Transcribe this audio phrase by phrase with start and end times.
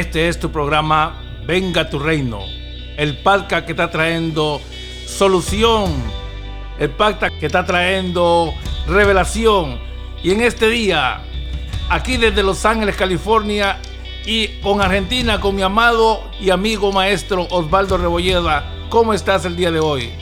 [0.00, 2.40] Este es tu programa Venga tu Reino,
[2.96, 4.58] el podcast que está trayendo
[5.04, 5.92] solución,
[6.78, 8.54] el podcast que está trayendo
[8.86, 9.78] revelación.
[10.22, 11.20] Y en este día,
[11.90, 13.76] aquí desde Los Ángeles, California,
[14.24, 19.70] y con Argentina, con mi amado y amigo maestro Osvaldo Rebolleda, ¿cómo estás el día
[19.70, 20.14] de hoy?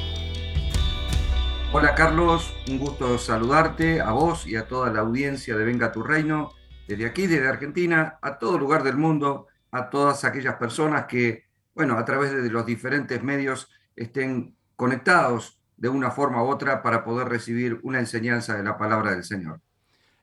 [1.73, 6.03] Hola Carlos, un gusto saludarte a vos y a toda la audiencia de Venga tu
[6.03, 6.51] Reino,
[6.89, 11.99] desde aquí, desde Argentina, a todo lugar del mundo a todas aquellas personas que, bueno,
[11.99, 17.29] a través de los diferentes medios estén conectados de una forma u otra para poder
[17.29, 19.61] recibir una enseñanza de la palabra del Señor.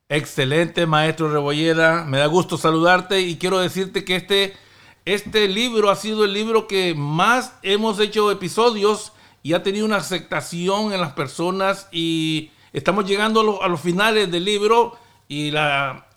[0.09, 2.03] Excelente, maestro Rebolleda.
[2.03, 4.53] Me da gusto saludarte y quiero decirte que este,
[5.05, 9.97] este libro ha sido el libro que más hemos hecho episodios y ha tenido una
[9.97, 15.53] aceptación en las personas y estamos llegando a, los finales del libro y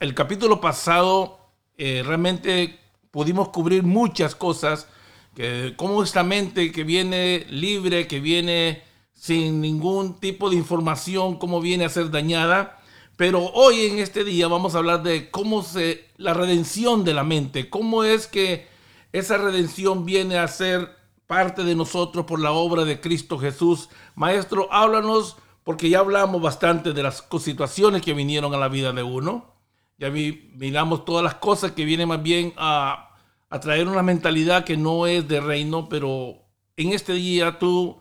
[0.01, 1.39] el capítulo pasado
[1.79, 2.79] eh, realmente
[3.11, 4.89] pudimos cubrir muchas cosas,
[5.35, 11.61] que como esta mente que viene libre, que viene sin ningún tipo de información, cómo
[11.61, 12.81] viene a ser dañada.
[13.17, 17.25] Pero hoy en este día vamos a hablar de cómo se la redención de la
[17.25, 18.69] mente, cómo es que
[19.13, 23.89] esa redención viene a ser parte de nosotros por la obra de Cristo Jesús.
[24.15, 29.03] Maestro, háblanos porque ya hablamos bastante de las situaciones que vinieron a la vida de
[29.03, 29.55] uno.
[29.99, 33.08] Ya miramos todas las cosas que vienen más bien a
[33.51, 36.37] a traer una mentalidad que no es de reino, pero
[36.77, 38.01] en este día tú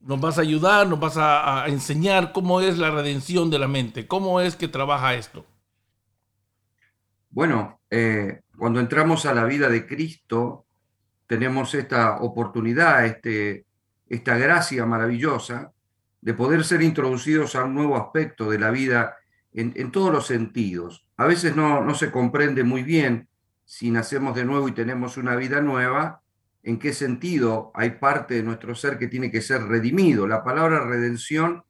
[0.00, 4.06] nos vas a ayudar, nos vas a, enseñar cómo es la redención de la mente,
[4.06, 5.44] cómo es que trabaja esto.
[7.30, 10.64] Bueno, eh, cuando entramos a la vida de Cristo,
[11.26, 13.66] tenemos esta oportunidad, este,
[14.08, 15.72] esta gracia maravillosa
[16.20, 19.16] de poder ser introducidos a un nuevo aspecto de la vida
[19.52, 21.06] en, todos los sentidos.
[21.16, 23.27] A veces no, no se comprende muy bien
[23.68, 26.22] si nacemos de nuevo y tenemos una vida nueva,
[26.62, 30.26] ¿en qué sentido hay parte de nuestro ser que tiene que ser redimido?
[30.26, 31.62] La palabra redención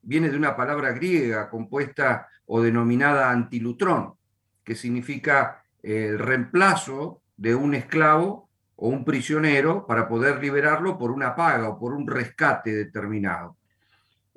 [0.00, 4.14] viene de una palabra griega compuesta o denominada antilutrón,
[4.62, 11.34] que significa el reemplazo de un esclavo o un prisionero para poder liberarlo por una
[11.34, 13.56] paga o por un rescate determinado.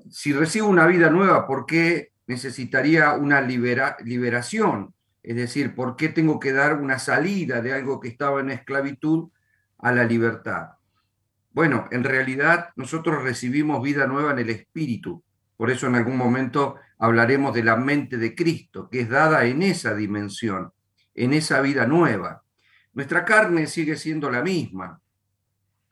[0.09, 4.95] Si recibo una vida nueva, ¿por qué necesitaría una liberación?
[5.23, 9.29] Es decir, ¿por qué tengo que dar una salida de algo que estaba en esclavitud
[9.77, 10.71] a la libertad?
[11.51, 15.23] Bueno, en realidad nosotros recibimos vida nueva en el Espíritu.
[15.55, 19.61] Por eso en algún momento hablaremos de la mente de Cristo, que es dada en
[19.63, 20.73] esa dimensión,
[21.13, 22.43] en esa vida nueva.
[22.93, 24.99] Nuestra carne sigue siendo la misma.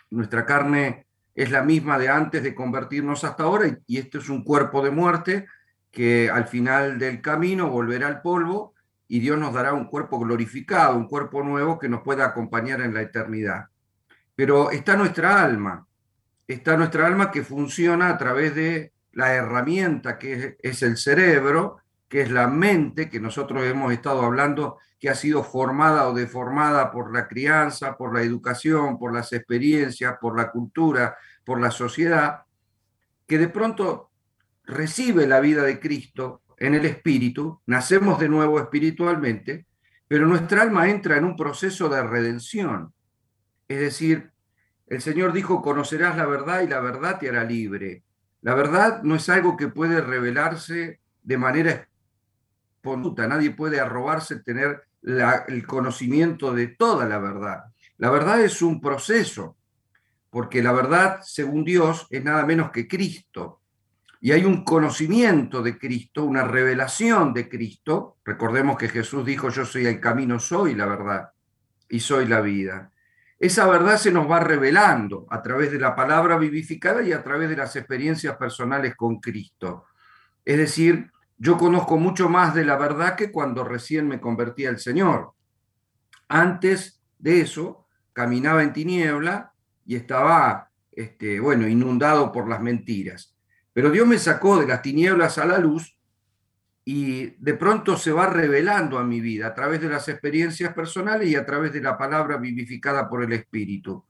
[0.10, 4.44] Nuestra carne es la misma de antes de convertirnos hasta ahora y esto es un
[4.44, 5.48] cuerpo de muerte
[5.90, 8.74] que al final del camino volverá al polvo
[9.12, 12.94] y Dios nos dará un cuerpo glorificado, un cuerpo nuevo que nos pueda acompañar en
[12.94, 13.66] la eternidad.
[14.38, 15.86] Pero está nuestra alma,
[16.48, 22.22] está nuestra alma que funciona a través de la herramienta que es el cerebro, que
[22.22, 27.14] es la mente que nosotros hemos estado hablando, que ha sido formada o deformada por
[27.14, 32.44] la crianza, por la educación, por las experiencias, por la cultura, por la sociedad,
[33.28, 34.10] que de pronto
[34.64, 39.66] recibe la vida de Cristo en el espíritu, nacemos de nuevo espiritualmente,
[40.08, 42.94] pero nuestra alma entra en un proceso de redención.
[43.68, 44.32] Es decir,
[44.86, 48.04] el Señor dijo, conocerás la verdad y la verdad te hará libre.
[48.42, 51.88] La verdad no es algo que puede revelarse de manera
[52.76, 53.38] espontánea.
[53.38, 57.64] Nadie puede arrobarse tener el conocimiento de toda la verdad.
[57.98, 59.58] La verdad es un proceso,
[60.30, 63.61] porque la verdad, según Dios, es nada menos que Cristo
[64.24, 68.18] y hay un conocimiento de Cristo, una revelación de Cristo.
[68.24, 71.32] Recordemos que Jesús dijo, yo soy el camino, soy la verdad
[71.90, 72.92] y soy la vida.
[73.40, 77.50] Esa verdad se nos va revelando a través de la palabra vivificada y a través
[77.50, 79.86] de las experiencias personales con Cristo.
[80.46, 84.78] Es decir, yo conozco mucho más de la verdad que cuando recién me convertí al
[84.78, 85.32] Señor.
[86.28, 89.52] Antes de eso, caminaba en tiniebla
[89.84, 93.31] y estaba, este, bueno, inundado por las mentiras.
[93.74, 95.98] Pero Dios me sacó de las tinieblas a la luz
[96.84, 101.30] y de pronto se va revelando a mi vida a través de las experiencias personales
[101.30, 104.04] y a través de la palabra vivificada por el Espíritu.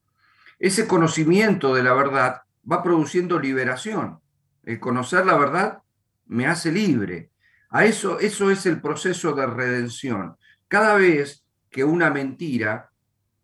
[0.58, 4.20] Ese conocimiento de la verdad va produciendo liberación.
[4.64, 5.80] El conocer la verdad
[6.28, 7.32] me hace libre.
[7.70, 10.38] A eso, eso es el proceso de redención.
[10.68, 12.92] Cada vez que una mentira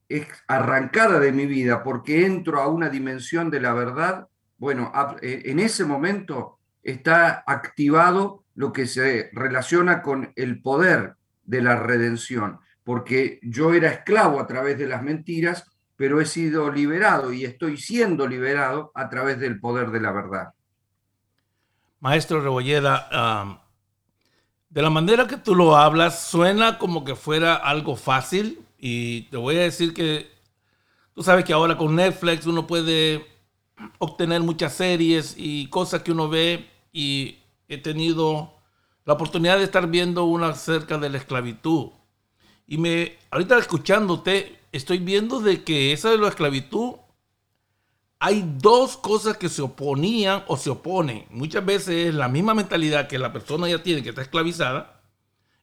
[0.09, 5.43] es arrancada de mi vida porque entro a una dimensión de la verdad, bueno, eh,
[5.45, 12.59] en ese momento está activado lo que se relaciona con el poder de la redención,
[12.83, 17.77] porque yo era esclavo a través de las mentiras, pero he sido liberado y estoy
[17.77, 20.53] siendo liberado a través del poder de la verdad.
[21.99, 23.59] Maestro Rebollera,
[24.69, 29.37] de la manera que tú lo hablas, suena como que fuera algo fácil y te
[29.37, 30.29] voy a decir que
[31.13, 33.25] tú sabes que ahora con Netflix uno puede
[33.99, 37.37] obtener muchas series y cosas que uno ve y
[37.67, 38.53] he tenido
[39.05, 41.91] la oportunidad de estar viendo una acerca de la esclavitud
[42.67, 46.95] y me, ahorita escuchándote, estoy viendo de que esa de la esclavitud,
[48.19, 51.25] hay dos cosas que se oponían o se oponen.
[51.29, 55.01] Muchas veces es la misma mentalidad que la persona ya tiene, que está esclavizada.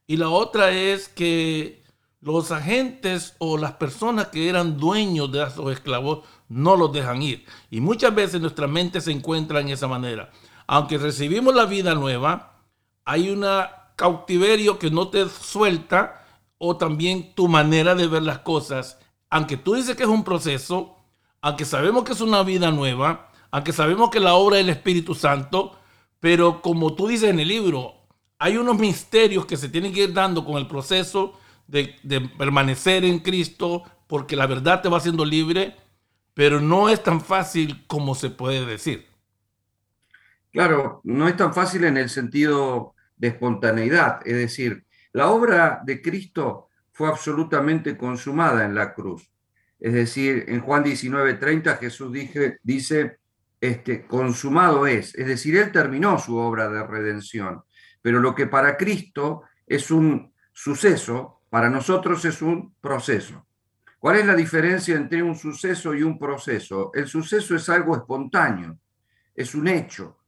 [0.07, 1.83] Y la otra es que
[2.21, 7.45] los agentes o las personas que eran dueños de esos esclavos no los dejan ir.
[7.71, 10.31] Y muchas veces nuestra mente se encuentra en esa manera.
[10.67, 12.61] Aunque recibimos la vida nueva,
[13.05, 13.45] hay un
[13.97, 16.25] cautiverio que no te suelta
[16.59, 18.99] o también tu manera de ver las cosas,
[19.29, 20.97] aunque tú dices que es un proceso,
[21.41, 25.77] aunque sabemos que es una vida nueva, aunque sabemos que la obra del Espíritu Santo,
[26.21, 27.95] pero como tú dices en el libro,
[28.39, 31.35] hay unos misterios que se tienen que ir dando con el proceso
[31.67, 35.77] de, de permanecer en Cristo, porque la verdad te va haciendo libre,
[36.35, 39.07] pero no es tan fácil como se puede decir.
[40.53, 46.03] Claro, no es tan fácil en el sentido de espontaneidad, es decir, la obra de
[46.03, 49.31] Cristo fue absolutamente consumada en la cruz.
[49.79, 52.13] Es decir, en Juan 19:30 Jesús
[52.63, 53.19] dice,
[53.61, 55.15] este, consumado es.
[55.15, 57.63] Es decir, Él terminó su obra de redención.
[58.03, 63.47] Pero lo que para Cristo es un suceso, para nosotros es un proceso.
[64.05, 66.91] ¿Cuál es la diferencia entre un suceso y un proceso?
[66.93, 68.77] El suceso es algo espontáneo,
[69.35, 70.19] es un hecho.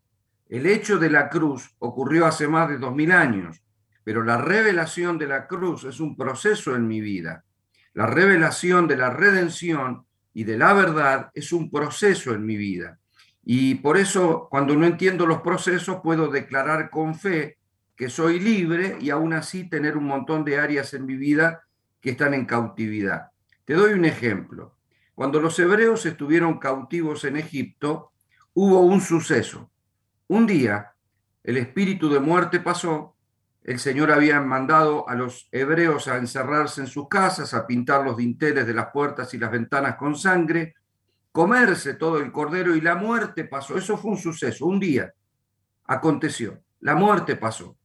[0.48, 3.60] El hecho de la cruz ocurrió hace más de dos mil años
[4.02, 7.44] pero la revelación de la cruz es un proceso en mi vida.
[7.92, 12.98] La revelación de la redención y de la verdad es un proceso en mi vida.
[13.44, 17.58] Y por eso, cuando no entiendo los procesos, puedo declarar con fe
[17.94, 21.66] que soy libre y aún así tener un montón de áreas en mi vida
[22.00, 23.32] que están en cautividad.
[23.66, 24.74] Te doy un ejemplo.
[25.14, 28.12] Cuando los hebreos estuvieron cautivos en Egipto,
[28.54, 29.70] hubo un suceso.
[30.28, 30.94] Un día,
[31.44, 33.16] el espíritu de muerte pasó
[33.66, 38.16] el Señor había mandado a los hebreos a encerrarse en sus casas, a pintar los
[38.16, 40.76] dinteles de las puertas y las ventanas con sangre,
[41.32, 43.76] comerse todo el cordero y la muerte pasó.
[43.76, 45.12] Eso fue un suceso, un día
[45.84, 47.76] aconteció, la muerte pasó.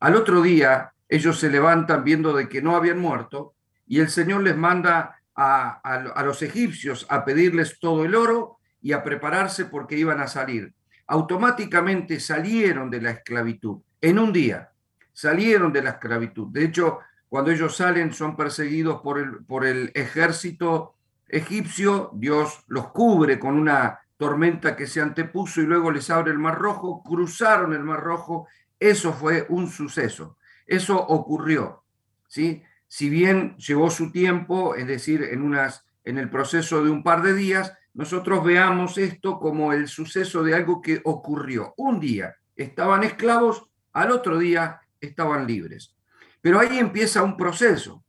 [0.00, 3.52] Al otro día ellos se levantan viendo de que no habían muerto
[3.86, 9.02] y el Señor les manda a, los egipcios a pedirles todo el oro y a
[9.02, 10.74] prepararse porque iban a salir.
[11.06, 14.70] Automáticamente salieron de la esclavitud en un día
[15.18, 16.46] salieron de la esclavitud.
[16.52, 20.94] De hecho, cuando ellos salen son perseguidos por el, por el ejército
[21.26, 26.38] egipcio, Dios los cubre con una tormenta que se antepuso y luego les abre el
[26.38, 28.46] mar rojo, cruzaron el mar rojo,
[28.78, 30.36] eso fue un suceso,
[30.68, 31.82] eso ocurrió,
[32.28, 32.62] ¿sí?
[32.88, 37.22] Si bien llevó su tiempo, es decir, en, unas, en el proceso de un par
[37.22, 41.74] de días, nosotros veamos esto como el suceso de algo que ocurrió.
[41.76, 45.94] Un día estaban esclavos, al otro día estaban libres.
[46.40, 48.02] Pero ahí empieza un proceso,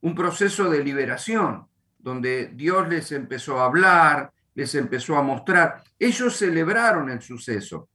[0.00, 1.66] un proceso de liberación,
[1.98, 5.82] donde Dios les empezó a hablar, les empezó a mostrar.
[5.98, 7.88] Ellos celebraron el suceso,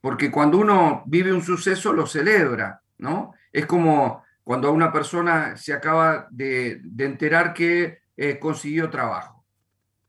[0.00, 3.32] porque cuando uno vive un suceso lo celebra, ¿no?
[3.52, 9.44] Es como cuando una persona se acaba de, enterar que eh, consiguió trabajo.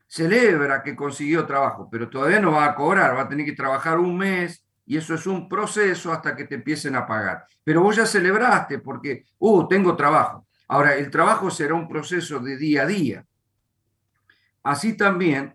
[0.06, 3.98] Celebra que consiguió trabajo, pero todavía no va a cobrar, va a tener que trabajar
[3.98, 7.46] un mes, y eso es un proceso hasta que te empiecen a pagar.
[7.62, 10.46] Pero vos ya celebraste porque, uh, tengo trabajo.
[10.68, 13.26] Ahora, el trabajo será un proceso de día a día.
[14.62, 15.54] Así también,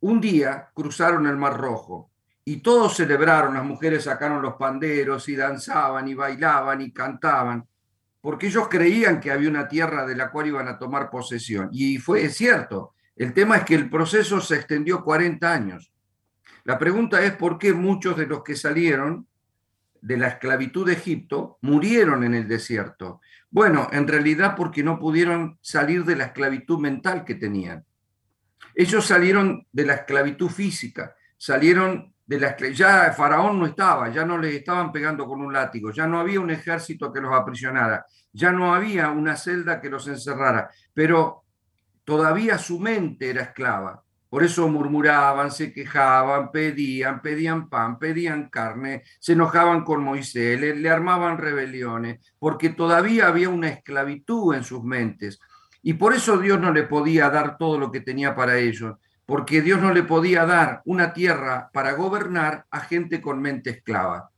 [0.00, 2.10] un día cruzaron el Mar Rojo
[2.44, 7.66] y todos celebraron, las mujeres sacaron los panderos y danzaban y bailaban y cantaban,
[8.26, 11.68] porque ellos creían que había una tierra de la cual iban a tomar posesión.
[11.70, 15.92] Y fue cierto, el tema es que el proceso se extendió 40 años.
[16.64, 19.28] La pregunta es por qué muchos de los que salieron
[20.00, 23.20] de la esclavitud de Egipto murieron en el desierto.
[23.48, 27.84] Bueno, en realidad porque no pudieron salir de la esclavitud mental que tenían.
[28.74, 34.36] Ellos salieron de la esclavitud física, salieron de la ya Faraón no estaba, ya no
[34.36, 38.50] les estaban pegando con un látigo, ya no había un ejército que los aprisionara, ya
[38.50, 41.44] no había una celda que los encerrara, pero
[42.04, 49.04] todavía su mente era esclava Por eso murmuraban, se quejaban, pedían, pedían pan, pedían carne,
[49.20, 54.82] se enojaban con Moisés, le, le, armaban rebeliones, porque todavía había una esclavitud en sus
[54.82, 55.38] mentes.
[55.80, 59.60] Y por eso Dios no le podía dar todo lo que tenía para ellos, porque
[59.60, 64.30] Dios no le podía dar una tierra para gobernar a gente con mente esclava.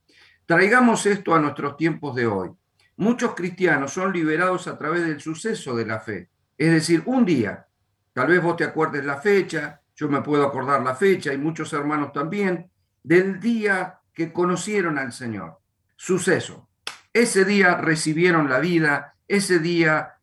[0.46, 2.50] Traigamos esto a nuestros tiempos de hoy.
[2.96, 6.30] Muchos cristianos son liberados a través del suceso de la fe.
[6.56, 7.66] Es decir, un día,
[8.14, 11.72] tal vez vos te acuerdes la fecha, yo me puedo acordar la fecha y muchos
[11.74, 12.70] hermanos también,
[13.02, 15.58] del día que conocieron al Señor.
[15.96, 16.68] Suceso.
[17.12, 20.14] Ese día recibieron la vida, ese día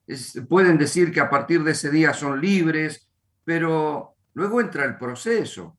[0.50, 3.08] pueden decir que a partir de ese día son libres,
[3.44, 5.78] pero luego entra el proceso.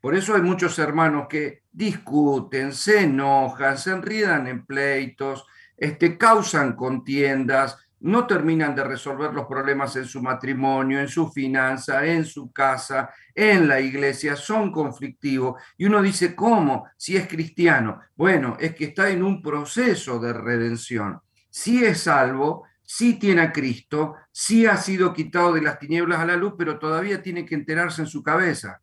[0.00, 5.46] Por eso hay muchos hermanos que discuten, se enojan, se enriedan en pleitos,
[5.76, 12.04] este, causan contiendas, no terminan de resolver los problemas en su matrimonio, en su finanza,
[12.04, 15.60] en su casa, en la iglesia, son conflictivos.
[15.76, 16.86] Y uno dice, ¿cómo?
[16.96, 18.00] Si es cristiano.
[18.14, 21.20] Bueno, es que está en un proceso de redención.
[21.50, 26.26] Si es salvo, sí tiene a Cristo, sí ha sido quitado de las tinieblas a
[26.26, 28.80] la luz, pero todavía tiene que enterarse en su cabeza.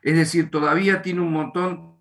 [0.00, 1.98] Es decir, todavía tiene un montón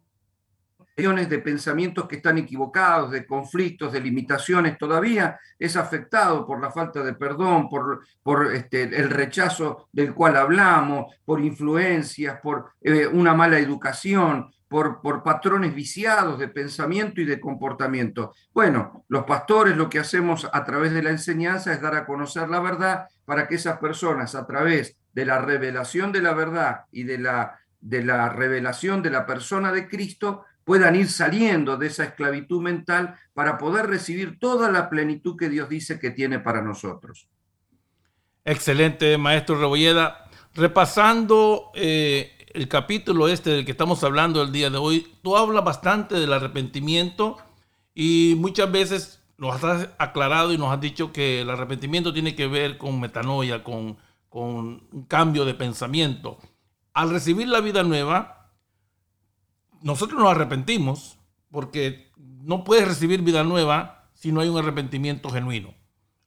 [0.97, 7.03] de pensamientos que están equivocados, de conflictos, de limitaciones, todavía es afectado por la falta
[7.03, 13.59] de perdón, por, este, el rechazo del cual hablamos, por influencias, por eh, una mala
[13.59, 18.33] educación, por, por, patrones viciados de pensamiento y de comportamiento.
[18.53, 22.49] Bueno, los pastores lo que hacemos a través de la enseñanza es dar a conocer
[22.49, 27.03] la verdad para que esas personas a través de la revelación de la verdad y
[27.03, 32.03] de la de la revelación de la persona de Cristo puedan ir saliendo de esa
[32.03, 37.29] esclavitud mental para poder recibir toda la plenitud que Dios dice que tiene para nosotros.
[38.43, 40.29] Excelente, maestro Rebolleda.
[40.53, 45.63] Repasando eh, el capítulo este del que estamos hablando el día de hoy, tú hablas
[45.63, 47.37] bastante del arrepentimiento
[47.93, 52.47] y muchas veces nos has aclarado y nos has dicho que el arrepentimiento tiene que
[52.47, 53.97] ver con metanoia, con,
[54.29, 56.37] con un cambio de pensamiento
[56.97, 58.49] al recibir la vida nueva,
[59.83, 61.19] nosotros nos arrepentimos
[61.51, 65.75] porque no puedes recibir vida nueva si no hay un arrepentimiento genuino.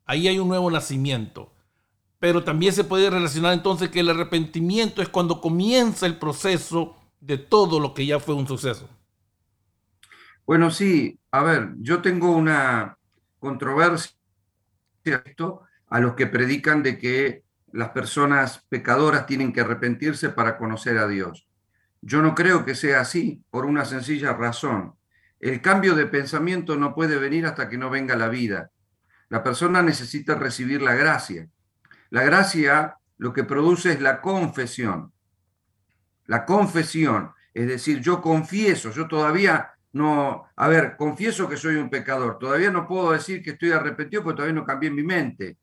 [0.06, 1.52] Ahí hay un nuevo nacimiento.
[2.20, 7.38] Pero también se puede relacionar entonces que el arrepentimiento es cuando comienza el proceso de
[7.38, 8.88] todo lo que ya fue un suceso.
[10.46, 12.98] Bueno, sí, a ver, yo tengo una
[13.38, 14.12] controversia
[15.88, 21.08] a los que predican de que las personas pecadoras tienen que arrepentirse para conocer a
[21.08, 21.48] Dios.
[22.02, 24.94] Yo no creo que sea así por una sencilla razón.
[25.38, 28.70] El cambio de pensamiento no puede venir hasta que no venga la vida.
[29.28, 31.48] La persona necesita recibir la gracia.
[32.10, 35.12] La gracia lo que produce es la confesión.
[36.26, 41.90] La confesión, es decir, yo confieso, yo todavía no, a ver, confieso que soy un
[41.90, 45.56] pecador, todavía no puedo decir que estoy arrepentido porque todavía no cambié mi mente.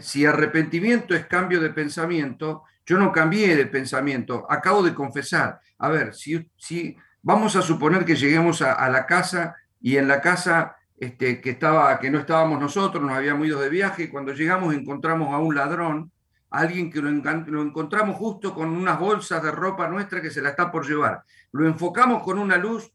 [0.00, 5.60] Si arrepentimiento es cambio de pensamiento, yo no cambié de pensamiento, acabo de confesar.
[5.78, 10.20] A ver, si, si vamos a suponer que lleguemos a, la casa y en la
[10.20, 14.32] casa este, que, estaba, que no estábamos nosotros, nos habíamos ido de viaje, y cuando
[14.32, 16.12] llegamos encontramos a un ladrón,
[16.48, 20.50] alguien que lo, lo encontramos justo con unas bolsas de ropa nuestra que se la
[20.50, 21.24] está por llevar.
[21.50, 22.92] Lo enfocamos con una luz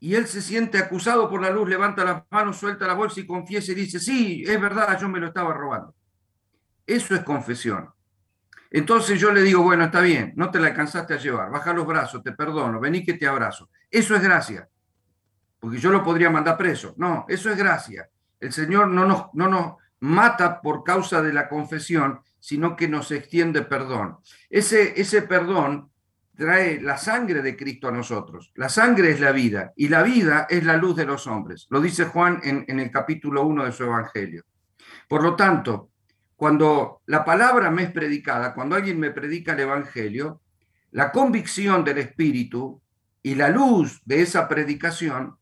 [0.00, 3.26] y él se siente acusado por la luz, levanta las manos, suelta la bolsa y
[3.26, 5.94] confiesa y dice, sí, es verdad, yo me lo estaba robando.
[6.86, 7.90] Eso es confesión.
[8.70, 11.86] Entonces yo le digo, bueno, está bien, no te la alcanzaste a llevar, baja los
[11.86, 13.68] brazos, te perdono, vení que te abrazo.
[13.90, 14.66] Eso es gracia,
[15.62, 16.92] porque yo lo podría mandar preso.
[16.96, 18.10] No, eso es gracia.
[18.40, 23.12] El Señor no nos, no nos mata por causa de la confesión, sino que nos
[23.12, 24.18] extiende perdón.
[24.50, 25.88] Ese, ese perdón
[26.34, 28.50] trae la sangre de Cristo a nosotros.
[28.56, 31.68] La sangre es la vida y la vida es la luz de los hombres.
[31.70, 34.42] Lo dice Juan en, el capítulo 1 de su Evangelio.
[35.06, 35.90] Por lo tanto,
[36.34, 40.40] cuando la palabra me es predicada, cuando alguien me predica el Evangelio,
[40.90, 42.82] la convicción del Espíritu
[43.22, 45.36] y la luz de esa predicación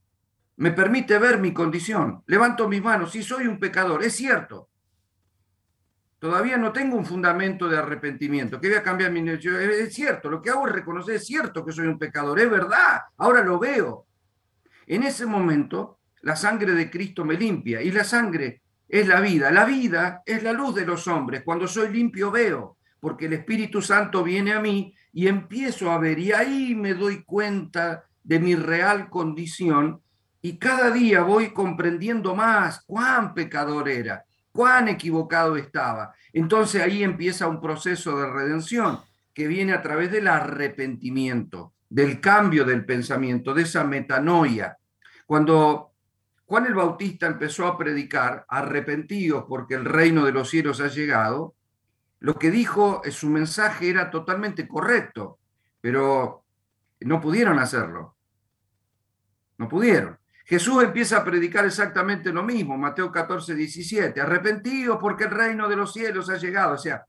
[0.61, 2.23] me permite ver mi condición.
[2.27, 4.69] Levanto mis manos, si soy un pecador, es cierto,
[6.19, 8.61] Todavía no tengo un fundamento de arrepentimiento.
[8.61, 11.73] ¿Qué voy a cambiar mi Es cierto, lo que hago es reconocer, es cierto que
[11.73, 14.05] soy un pecador, es verdad, ahora lo veo.
[14.87, 19.51] En ese momento, la sangre de Cristo me limpia y la sangre es la vida.
[19.51, 21.41] La vida es la luz de los hombres.
[21.43, 26.19] Cuando soy limpio veo, porque el Espíritu Santo viene a mí y empiezo a ver
[26.19, 30.03] y ahí me doy cuenta de mi real condición
[30.43, 36.15] y cada día voy comprendiendo más cuán pecador era cuán equivocado estaba.
[36.33, 39.01] Entonces ahí empieza un proceso de redención,
[39.33, 44.77] que viene a través del arrepentimiento, del cambio del pensamiento, de esa metanoia.
[45.27, 45.93] Cuando
[46.47, 51.55] Juan el Bautista empezó a predicar, arrepentidos porque el reino de los cielos ha llegado,
[52.19, 55.39] lo que dijo, su mensaje era totalmente correcto,
[55.81, 56.45] pero
[57.01, 58.17] no pudieron hacerlo.
[59.57, 60.20] No pudieron.
[60.51, 65.77] Jesús empieza a predicar exactamente lo mismo, Mateo 14, 17, arrepentidos porque el reino de
[65.77, 66.75] los cielos ha llegado.
[66.75, 67.07] O sea,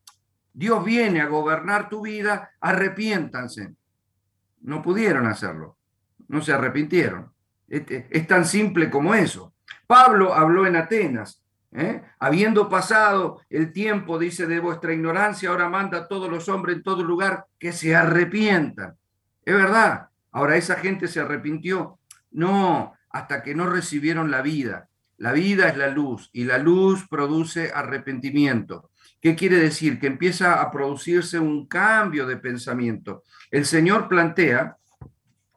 [0.53, 3.73] Dios viene a gobernar tu vida, arrepiéntanse.
[4.61, 5.75] No pudieron hacerlo,
[6.27, 7.31] no se arrepintieron.
[7.67, 9.55] Es, tan simple como eso.
[9.87, 12.03] Pablo habló en Atenas, ¿eh?
[12.19, 16.83] habiendo pasado el tiempo, dice, de vuestra ignorancia, ahora manda a todos los hombres en
[16.83, 18.93] todo lugar que se arrepientan.
[19.43, 20.09] Es verdad.
[20.31, 21.97] Ahora, ¿esa gente se arrepintió?
[22.29, 24.89] No, hasta que no recibieron la vida.
[25.17, 28.89] La vida es la luz y la luz produce arrepentimiento.
[29.21, 29.99] ¿Qué quiere decir?
[29.99, 33.23] Que empieza a producirse un cambio de pensamiento.
[33.51, 34.77] El Señor plantea,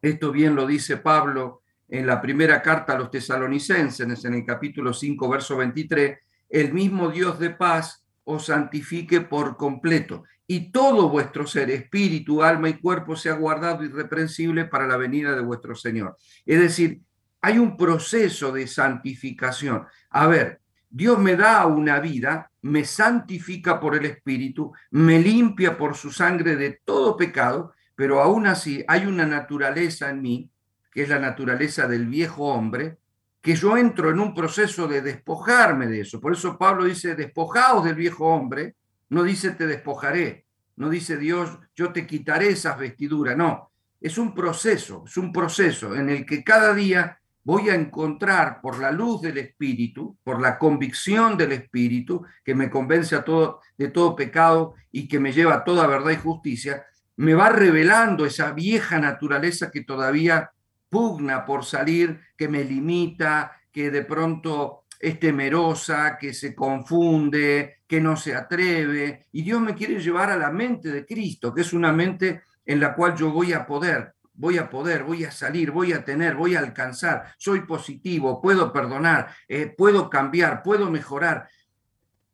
[0.02, 4.92] esto bien lo dice Pablo en la primera carta a los tesalonicenses, en el capítulo
[4.92, 6.18] 5, verso 23,
[6.50, 12.68] el mismo Dios de paz os santifique por completo y todo vuestro ser, espíritu, alma
[12.68, 16.16] y cuerpo sea guardado irreprensible para la venida de vuestro Señor.
[16.44, 17.00] Es decir,
[17.45, 19.85] hay un proceso de santificación.
[20.09, 25.95] A ver, Dios me da una vida, me santifica por el Espíritu, me limpia por
[25.95, 30.51] su sangre de todo pecado, pero aún así hay una naturaleza en mí,
[30.91, 32.97] que es la naturaleza del viejo hombre,
[33.43, 36.23] que yo entro en un proceso de despojarme de eso.
[36.23, 38.75] Por eso Pablo dice, despojaos del viejo hombre,
[39.11, 44.35] no dice te despojaré, no dice Dios, yo te quitaré esas vestiduras, no, es un
[44.35, 49.21] proceso, es un proceso en el que cada día voy a encontrar por la luz
[49.23, 54.75] del Espíritu, por la convicción del Espíritu, que me convence a todo, de todo pecado
[54.91, 56.85] y que me lleva a toda verdad y justicia,
[57.17, 60.50] me va revelando esa vieja naturaleza que todavía
[60.89, 68.00] pugna por salir, que me limita, que de pronto es temerosa, que se confunde, que
[68.00, 69.26] no se atreve.
[69.33, 72.80] Y Dios me quiere llevar a la mente de Cristo, que es una mente en
[72.80, 76.34] la cual yo voy a poder, voy a poder, voy a salir, voy a tener,
[76.34, 81.49] voy a alcanzar, soy positivo, puedo perdonar, eh, puedo cambiar, puedo mejorar.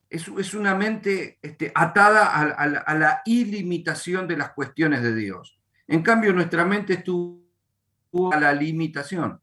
[0.08, 5.60] Es, es una mente este, atada a, a la ilimitación de las cuestiones de Dios.
[5.86, 7.40] En cambio, nuestra mente estuvo
[8.32, 9.40] a la limitación.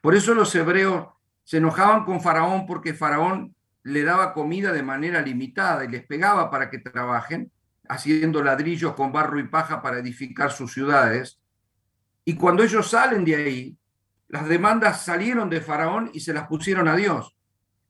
[0.00, 1.08] Por eso los hebreos
[1.44, 6.50] se enojaban con Faraón porque Faraón le daba comida de manera limitada y les pegaba
[6.50, 7.50] para que trabajen,
[7.88, 11.41] haciendo ladrillos con barro y paja para edificar sus ciudades.
[12.24, 13.76] Y cuando ellos salen de ahí,
[14.28, 17.36] las demandas salieron de Faraón y se las pusieron a Dios,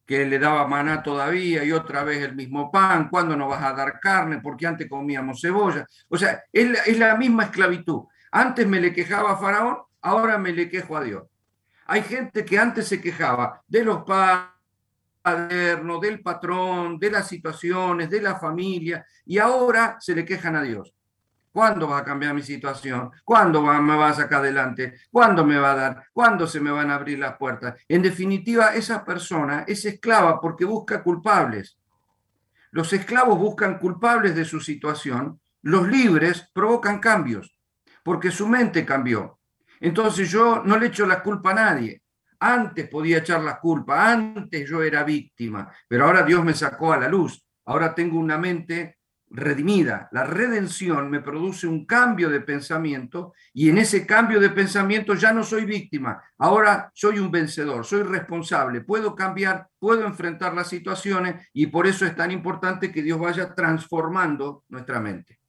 [0.04, 3.72] que le daba maná todavía y otra vez el mismo pan, ¿cuándo nos vas a
[3.72, 4.40] dar carne?
[4.42, 5.86] Porque antes comíamos cebolla.
[6.08, 8.02] O sea, es la misma esclavitud.
[8.32, 11.24] Antes me le quejaba a Faraón, ahora me le quejo a Dios.
[11.86, 14.48] Hay gente que antes se quejaba de los padres,
[16.00, 20.92] del patrón, de las situaciones, de la familia, y ahora se le quejan a Dios.
[21.52, 23.10] ¿Cuándo va a cambiar mi situación?
[23.24, 24.94] ¿Cuándo me va a sacar adelante?
[25.10, 26.04] ¿Cuándo me va a dar?
[26.12, 27.78] ¿Cuándo se me van a abrir las puertas?
[27.88, 31.78] En definitiva, esa persona es esclava porque busca culpables.
[32.70, 37.54] Los esclavos buscan culpables de su situación, los libres provocan cambios,
[38.02, 39.38] porque su mente cambió.
[39.78, 42.02] Entonces yo no le echo la culpa a nadie.
[42.40, 46.98] Antes podía echar la culpa, antes yo era víctima, pero ahora Dios me sacó a
[46.98, 47.44] la luz.
[47.66, 48.96] Ahora tengo una mente
[49.32, 50.08] redimida.
[50.12, 55.32] La redención me produce un cambio de pensamiento y en ese cambio de pensamiento ya
[55.32, 56.22] no soy víctima.
[56.38, 62.04] Ahora soy un vencedor, soy responsable, puedo cambiar, puedo enfrentar las situaciones y por eso
[62.04, 65.40] es tan importante que Dios vaya transformando nuestra mente.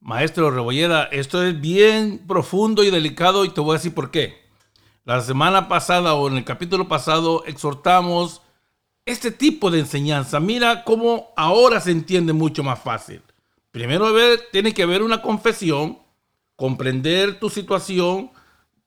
[0.00, 4.36] Maestro Rebolleda, esto es bien profundo y delicado y te voy a decir por qué.
[5.04, 8.42] La semana pasada o en el capítulo pasado exhortamos
[9.06, 10.40] este tipo de enseñanza.
[10.40, 13.22] Mira cómo ahora se entiende mucho más fácil.
[13.70, 14.12] Primero
[14.52, 15.98] tiene que haber una confesión,
[16.56, 18.30] comprender tu situación,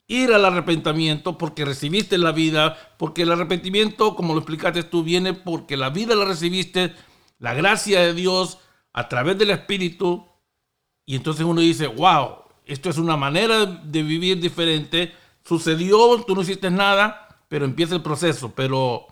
[0.08, 5.34] ir al arrepentimiento porque recibiste la vida, porque el arrepentimiento, como lo explicaste tú, viene
[5.34, 6.94] porque la vida la recibiste,
[7.40, 8.60] la gracia de Dios
[8.94, 10.28] a través del Espíritu
[11.06, 15.12] y entonces uno dice, wow, esto es una manera de vivir diferente.
[15.44, 18.54] Sucedió, tú no hiciste nada, pero empieza el proceso.
[18.56, 19.08] Pero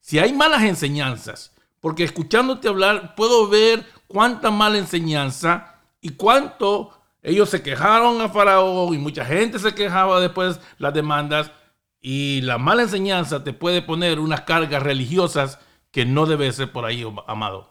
[0.00, 7.50] si hay malas enseñanzas, porque escuchándote hablar puedo ver cuánta mala enseñanza y cuánto ellos
[7.50, 11.52] se quejaron a Faraón y mucha gente se quejaba después las demandas
[12.00, 15.58] y la mala enseñanza te puede poner unas cargas religiosas
[15.90, 17.68] que no debe ser por ahí, amado.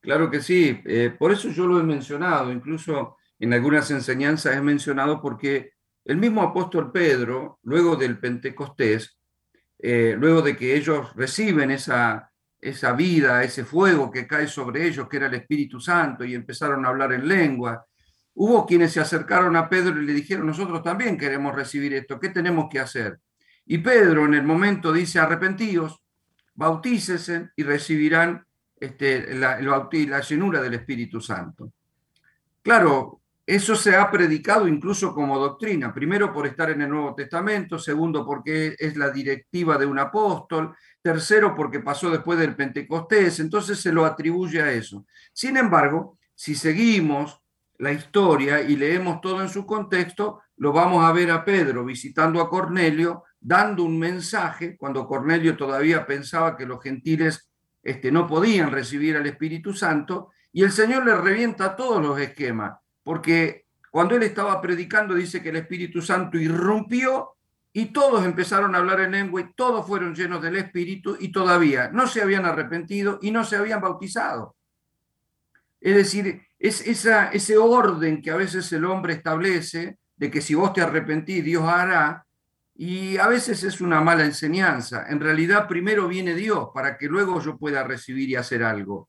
[0.00, 4.62] Claro que sí, eh, por eso yo lo he mencionado, incluso en algunas enseñanzas he
[4.62, 5.72] mencionado porque
[6.04, 9.19] el mismo apóstol Pedro, luego del Pentecostés,
[9.82, 15.08] eh, luego de que ellos reciben esa, esa vida, ese fuego que cae sobre ellos,
[15.08, 17.86] que era el Espíritu Santo, y empezaron a hablar en lengua,
[18.34, 22.28] hubo quienes se acercaron a Pedro y le dijeron, nosotros también queremos recibir esto, ¿qué
[22.28, 23.18] tenemos que hacer?
[23.66, 26.02] Y Pedro en el momento dice, arrepentíos,
[26.54, 28.44] bautícesen y recibirán
[28.76, 31.72] este, la, la llenura del Espíritu Santo.
[32.62, 33.19] Claro,
[33.54, 38.24] eso se ha predicado incluso como doctrina, primero por estar en el Nuevo Testamento, segundo
[38.24, 43.90] porque es la directiva de un apóstol, tercero porque pasó después del Pentecostés, entonces se
[43.90, 45.04] lo atribuye a eso.
[45.32, 47.42] Sin embargo, si seguimos
[47.78, 52.40] la historia y leemos todo en su contexto, lo vamos a ver a Pedro visitando
[52.40, 57.50] a Cornelio, dando un mensaje, cuando Cornelio todavía pensaba que los gentiles
[57.82, 62.78] este, no podían recibir al Espíritu Santo, y el Señor le revienta todos los esquemas,
[63.10, 67.30] porque cuando él estaba predicando dice que el Espíritu Santo irrumpió
[67.72, 71.90] y todos empezaron a hablar en lengua y todos fueron llenos del Espíritu y todavía
[71.92, 74.54] no se habían arrepentido y no se habían bautizado.
[75.80, 80.54] Es decir, es esa, ese orden que a veces el hombre establece de que si
[80.54, 82.24] vos te arrepentís, Dios hará,
[82.76, 85.06] y a veces es una mala enseñanza.
[85.08, 89.08] En realidad primero viene Dios para que luego yo pueda recibir y hacer algo.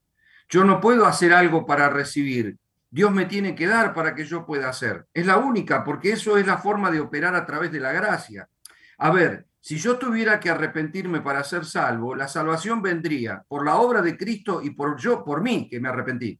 [0.50, 2.58] Yo no puedo hacer algo para recibir.
[2.92, 5.08] Dios me tiene que dar para que yo pueda hacer.
[5.14, 8.50] Es la única, porque eso es la forma de operar a través de la gracia.
[8.98, 13.78] A ver, si yo tuviera que arrepentirme para ser salvo, la salvación vendría por la
[13.78, 16.38] obra de Cristo y por yo, por mí, que me arrepentí.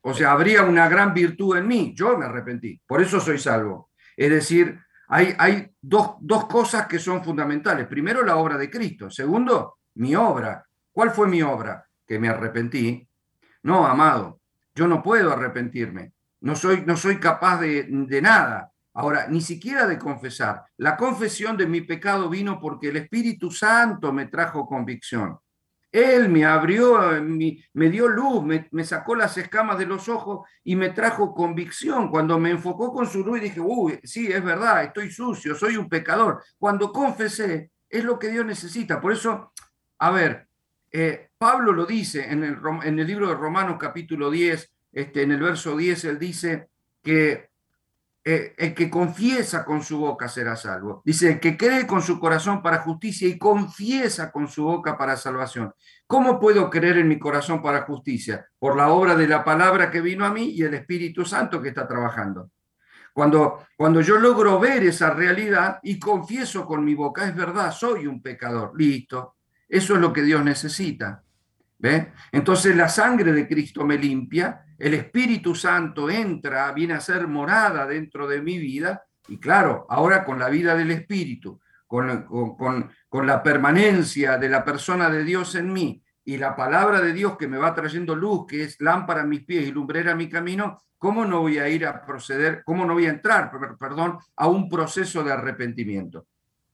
[0.00, 1.92] O sea, habría una gran virtud en mí.
[1.94, 2.80] Yo me arrepentí.
[2.86, 3.90] Por eso soy salvo.
[4.16, 6.16] Es decir, hay, dos,
[6.48, 7.86] cosas que son fundamentales.
[7.86, 9.10] Primero, la obra de Cristo.
[9.10, 10.64] Segundo, mi obra.
[10.90, 11.86] ¿Cuál fue mi obra?
[12.06, 13.06] Que me arrepentí.
[13.64, 14.40] No, amado,
[14.76, 16.12] yo no puedo arrepentirme.
[16.42, 18.70] No soy, no soy capaz de, de nada.
[18.94, 20.64] Ahora, ni siquiera de confesar.
[20.76, 25.38] La confesión de mi pecado vino porque el Espíritu Santo me trajo convicción.
[25.92, 27.00] Él me abrió,
[27.72, 32.10] me dio luz, me, sacó las escamas de los ojos y me trajo convicción.
[32.10, 35.76] Cuando me enfocó con su luz y dije, uy, sí, es verdad, estoy sucio, soy
[35.76, 36.42] un pecador.
[36.58, 39.00] Cuando confesé, es lo que Dios necesita.
[39.00, 39.52] Por eso,
[39.98, 40.48] a ver,
[40.92, 45.76] eh, Pablo lo dice en el, libro de Romanos capítulo 10, este, en el verso
[45.76, 46.68] 10, él dice
[47.02, 47.50] que
[48.24, 51.02] eh, el que confiesa con su boca será salvo.
[51.04, 55.16] Dice, el que cree con su corazón para justicia y confiesa con su boca para
[55.16, 55.72] salvación.
[56.06, 58.48] ¿Cómo puedo creer en mi corazón para justicia?
[58.58, 61.68] Por la obra de la palabra que vino a mí y el Espíritu Santo que
[61.68, 62.50] está trabajando.
[63.12, 68.06] Cuando, cuando yo logro ver esa realidad y confieso con mi boca, es verdad, soy
[68.06, 68.72] un pecador.
[68.74, 69.36] Listo.
[69.68, 71.22] Eso es lo que Dios necesita.
[72.32, 77.86] Entonces la sangre de Cristo me limpia el Espíritu Santo entra, viene a ser morada
[77.86, 82.26] dentro de mi vida, y claro, ahora con la vida del Espíritu, con,
[83.08, 87.36] con, la permanencia de la persona de Dios en mí y la palabra de Dios
[87.38, 90.28] que me va trayendo luz, que es lámpara a mis pies y lumbrera a mi
[90.28, 94.48] camino, ¿cómo no voy a ir a proceder, cómo no voy a entrar, perdón, a
[94.48, 96.26] un proceso de arrepentimiento?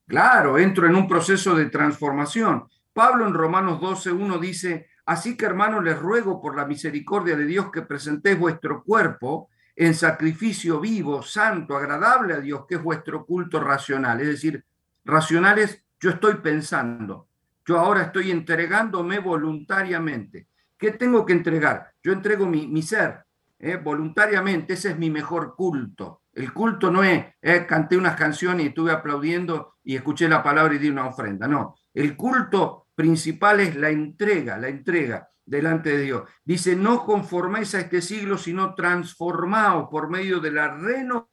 [0.06, 2.66] Claro, entro en un proceso de transformación.
[2.92, 7.70] Pablo en Romanos 12.1 dice, Así que, hermanos, les ruego por la misericordia de Dios
[7.72, 13.58] que presentéis vuestro cuerpo en sacrificio vivo, santo, agradable a Dios, que es vuestro culto
[13.60, 14.20] racional.
[14.20, 14.64] Es decir,
[15.04, 17.28] racional es yo estoy pensando,
[17.64, 20.48] yo ahora estoy entregándome voluntariamente.
[20.76, 21.92] ¿Qué tengo que entregar?
[22.02, 23.24] Yo entrego mi, ser
[23.60, 23.76] ¿eh?
[23.76, 26.22] voluntariamente, ese es mi mejor culto.
[26.32, 30.74] El culto no es, eh, canté unas canciones y estuve aplaudiendo y escuché la palabra
[30.74, 31.46] y di una ofrenda.
[31.46, 36.22] No, el culto principal es la entrega, la entrega delante de Dios.
[36.44, 41.28] Dice, no conforméis a este siglo, sino transformaos por medio de la renovación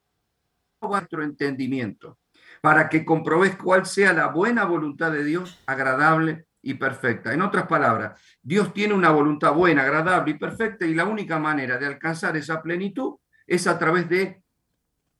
[0.82, 2.18] de vuestro entendimiento,
[2.60, 7.34] para que comprobéis cuál sea la buena voluntad de Dios, agradable y perfecta.
[7.34, 11.78] En otras palabras, Dios tiene una voluntad buena, agradable y perfecta, y la única manera
[11.78, 14.42] de alcanzar esa plenitud es a través de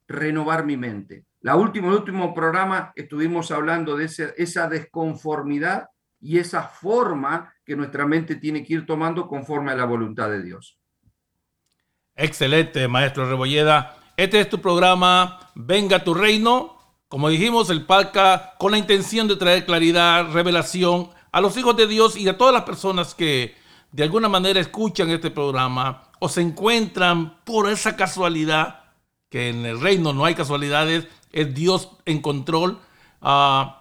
[0.08, 1.26] renovar mi mente.
[1.42, 5.90] La última, el último programa estuvimos hablando de esa desconformidad
[6.22, 10.44] y esa forma que nuestra mente tiene que ir tomando conforme a la voluntad de
[10.44, 10.78] Dios.
[12.16, 13.98] Excelente, maestro Rebolleda.
[14.18, 16.78] Este es tu programa Venga tu reino.
[17.08, 21.88] Como dijimos, el PALCA con la intención de traer claridad, revelación a los hijos de
[21.88, 23.56] Dios y a todas las personas que
[23.92, 28.82] de alguna manera escuchan este programa o se encuentran por esa casualidad,
[29.30, 32.80] que en el reino no hay casualidades, es Dios en control.
[33.22, 33.79] Uh,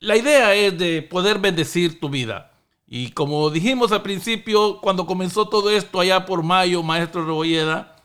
[0.00, 2.50] la idea es de poder bendecir tu vida.
[2.86, 7.96] Y como dijimos al principio, cuando comenzó todo esto allá por mayo, maestro Rebolleda,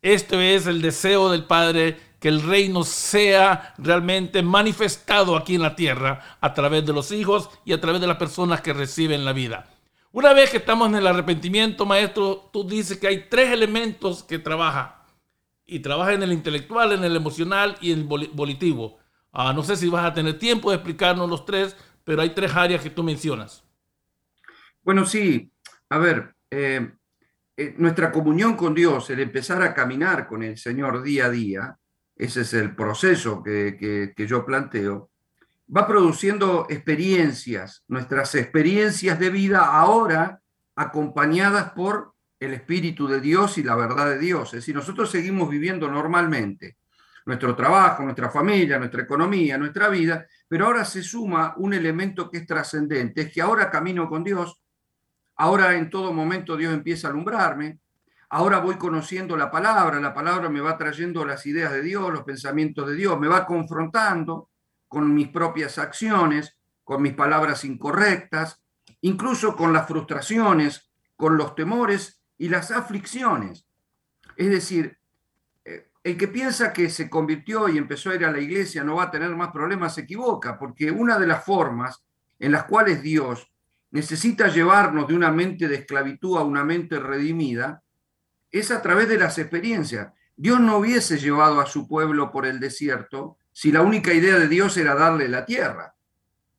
[0.00, 5.74] este es el deseo del Padre, que el reino sea realmente manifestado aquí en la
[5.74, 9.32] tierra a través de los hijos y a través de las personas que reciben la
[9.32, 9.68] vida.
[10.12, 14.38] Una vez que estamos en el arrepentimiento, maestro, tú dices que hay tres elementos que
[14.38, 15.04] trabaja.
[15.66, 18.99] Y trabaja en el intelectual, en el emocional y en el volitivo.
[19.32, 22.54] Ah, no sé si vas a tener tiempo de explicarnos los tres, pero hay tres
[22.54, 23.64] áreas que tú mencionas.
[24.82, 25.52] Bueno, sí.
[25.90, 26.90] A ver, eh,
[27.56, 31.76] eh, nuestra comunión con Dios, el empezar a caminar con el Señor día a día,
[32.16, 35.10] ese es el proceso que, yo planteo,
[35.74, 40.40] va produciendo experiencias, nuestras experiencias de vida ahora
[40.74, 44.48] acompañadas por el Espíritu de Dios y la verdad de Dios.
[44.48, 46.76] Es decir, nosotros seguimos viviendo normalmente
[47.30, 52.38] nuestro trabajo, nuestra familia, nuestra economía, nuestra vida, pero ahora se suma un elemento que
[52.38, 54.60] es trascendente, es que ahora camino con Dios,
[55.40, 57.80] Ahora en todo momento Dios empieza a alumbrarme.
[58.28, 62.24] Ahora voy conociendo la palabra, la palabra me va trayendo las ideas de Dios, los
[62.24, 64.50] pensamientos de Dios, me va confrontando
[64.86, 68.62] con mis propias acciones, con mis palabras incorrectas,
[69.00, 73.66] incluso con las frustraciones, con los temores y las aflicciones.
[74.36, 74.98] Es decir,
[76.02, 79.04] el que piensa que se convirtió y empezó a ir a la iglesia no va
[79.04, 82.02] a tener más problemas se equivoca, porque una de las formas
[82.38, 83.52] en las cuales Dios
[83.90, 87.82] necesita llevarnos de una mente de esclavitud a una mente redimida,
[88.50, 90.12] es a través de las experiencias.
[90.36, 94.48] Dios no hubiese llevado a su pueblo por el desierto si la única idea de
[94.48, 95.94] Dios era darle la tierra.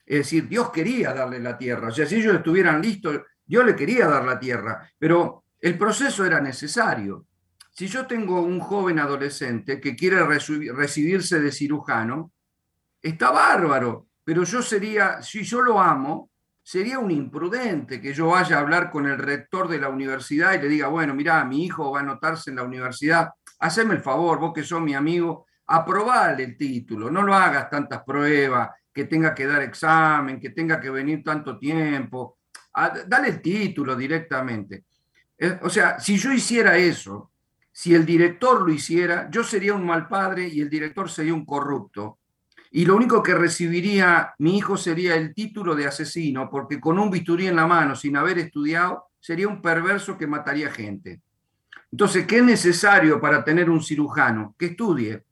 [0.05, 1.87] Es decir, Dios quería darle la tierra.
[1.87, 6.25] O sea, si ellos estuvieran listos, Dios le quería dar la tierra, pero el proceso
[6.25, 7.25] era necesario.
[7.73, 12.33] Si yo tengo un joven adolescente que quiere recibirse de cirujano,
[13.01, 16.29] está bárbaro, pero yo sería, si yo lo amo,
[16.61, 20.61] sería un imprudente que yo vaya a hablar con el rector de la universidad y
[20.61, 23.29] le diga, bueno, mira, mi hijo va a anotarse en la universidad,
[23.59, 28.03] haceme el favor, vos que sos mi amigo, aprobale el título, no lo hagas tantas
[28.03, 32.39] pruebas, que tenga que dar examen, que tenga que venir tanto tiempo,
[33.07, 34.83] dale el título directamente.
[35.37, 37.30] Eh, o sea, si yo hiciera eso,
[37.71, 41.45] si el director lo hiciera, yo sería un mal padre y el director sería un
[41.45, 42.19] corrupto
[42.73, 47.11] y lo único que recibiría mi hijo sería el título de asesino, porque con un
[47.11, 51.21] bisturí en la mano, sin haber estudiado, sería un perverso que mataría gente.
[51.91, 54.55] Entonces, ¿qué es necesario para tener un cirujano?
[54.57, 55.25] Que estudie,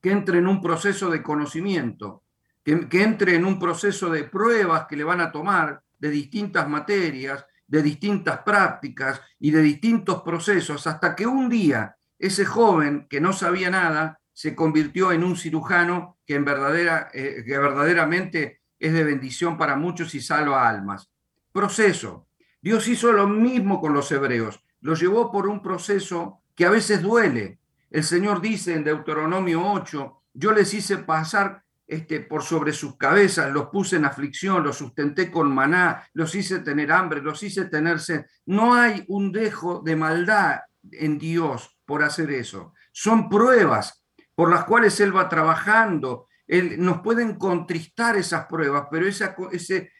[0.00, 2.22] que entre en un proceso de conocimiento,
[2.64, 6.66] que, que entre en un proceso de pruebas que le van a tomar de distintas
[6.66, 13.20] materias, de distintas prácticas y de distintos procesos, hasta que un día ese joven que
[13.20, 18.92] no sabía nada se convirtió en un cirujano que, en verdadera, eh, que verdaderamente es
[18.92, 21.10] de bendición para muchos y salva almas.
[21.50, 22.28] Proceso.
[22.62, 24.62] Dios hizo lo mismo con los hebreos.
[24.80, 27.58] Los llevó por un proceso que a veces duele.
[27.90, 33.52] El Señor dice en Deuteronomio 8, yo les hice pasar este, por sobre sus cabezas,
[33.52, 38.26] los puse en aflicción, los sustenté con maná, los hice tener hambre, los hice tenerse.
[38.46, 40.60] No hay un dejo de maldad
[40.92, 42.72] en Dios por hacer eso.
[42.92, 46.28] Son pruebas por las cuales Él va trabajando.
[46.46, 49.36] Él, nos pueden contristar esas pruebas, pero esa,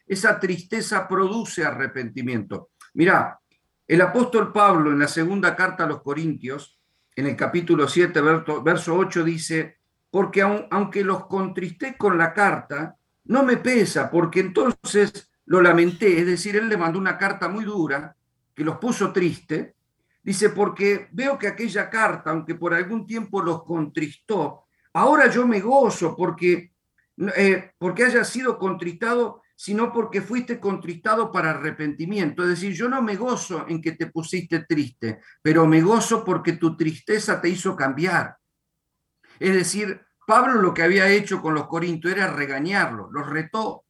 [0.07, 2.69] esa tristeza produce arrepentimiento.
[2.93, 3.39] Mira,
[3.87, 6.79] el apóstol Pablo en la segunda carta a los Corintios,
[7.15, 8.19] en el capítulo 7,
[8.63, 9.77] verso 8, dice,
[10.15, 16.25] porque aunque los contristé con la carta, no me pesa, porque entonces lo lamenté, es
[16.25, 18.15] decir, él le mandó una carta muy dura
[18.53, 19.75] que los puso triste,
[20.23, 25.59] Dice, porque veo que aquella carta, aunque por algún tiempo los contristó, ahora yo me
[25.59, 26.71] gozo porque,
[27.35, 32.41] eh, porque haya sido contristado, sino porque fuiste contristado para arrepentimiento.
[32.41, 36.53] Es decir, yo no me gozo en que te pusiste triste, pero me gozo porque
[36.53, 38.37] tu tristeza te hizo cambiar.
[39.39, 43.83] Es decir, Pablo lo que había hecho con los corintios era regañarlos, los retó.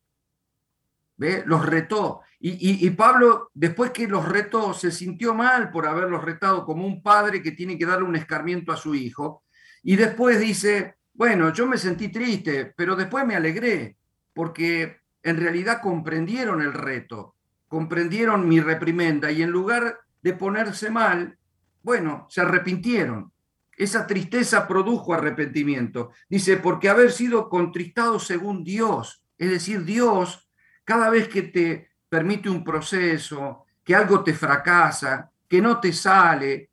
[1.18, 1.44] ¿Ve?
[1.46, 2.22] Los retó.
[2.48, 7.42] Y, Pablo, después que los retó, se sintió mal por haberlos retado como un padre
[7.42, 9.44] que tiene que darle un escarmiento a su hijo.
[9.82, 13.98] Y después dice, bueno, yo me sentí triste, pero después me alegré,
[14.34, 17.36] porque en realidad comprendieron el reto,
[17.68, 21.40] comprendieron mi reprimenda y en lugar de ponerse mal,
[21.82, 23.32] bueno, se arrepintieron.
[23.78, 26.12] Esa tristeza produjo arrepentimiento.
[26.30, 30.50] Dice, porque haber sido contristado según Dios, es decir, Dios,
[30.84, 36.70] cada vez que te permite un proceso, que algo te fracasa, que no te sale,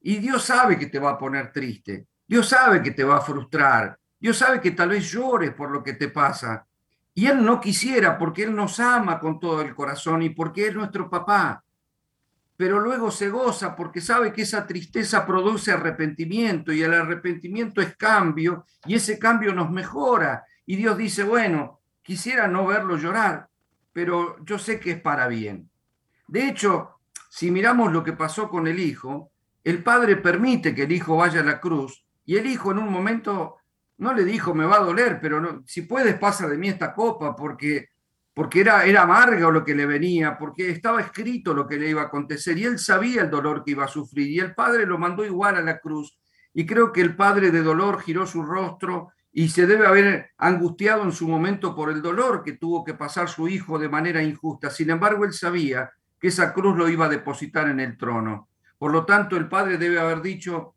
[0.00, 3.22] y Dios sabe que te va a poner triste, Dios sabe que te va a
[3.22, 6.66] frustrar, Dios sabe que tal vez llores por lo que te pasa,
[7.14, 10.74] Y Él no quisiera porque Él nos ama con todo el corazón y porque es
[10.74, 11.62] nuestro papá.
[12.62, 17.96] Pero luego se goza porque sabe que esa tristeza produce arrepentimiento y el arrepentimiento es
[17.96, 20.44] cambio y ese cambio nos mejora.
[20.64, 23.48] Y Dios dice, bueno, quisiera no verlo llorar,
[23.92, 25.70] pero yo sé que es para bien.
[26.28, 29.32] De hecho, si miramos lo que pasó con el hijo,
[29.64, 32.92] el padre permite que el hijo vaya a la cruz y el hijo en un
[32.92, 33.56] momento
[33.98, 36.94] no le dijo, me va a doler, pero no, si puedes pasa de mí esta
[36.94, 37.88] copa porque,
[38.34, 42.02] porque era, era amarga lo que le venía, porque estaba escrito lo que le iba
[42.02, 44.98] a acontecer y él sabía el dolor que iba a sufrir y el padre lo
[44.98, 46.18] mandó igual a la cruz.
[46.54, 51.02] Y creo que el padre de dolor giró su rostro y se debe haber angustiado
[51.02, 54.70] en su momento por el dolor que tuvo que pasar su hijo de manera injusta.
[54.70, 55.90] Sin embargo, él sabía
[56.20, 58.48] que esa cruz lo iba a depositar en el trono.
[58.78, 60.74] Por lo tanto, el padre debe haber dicho,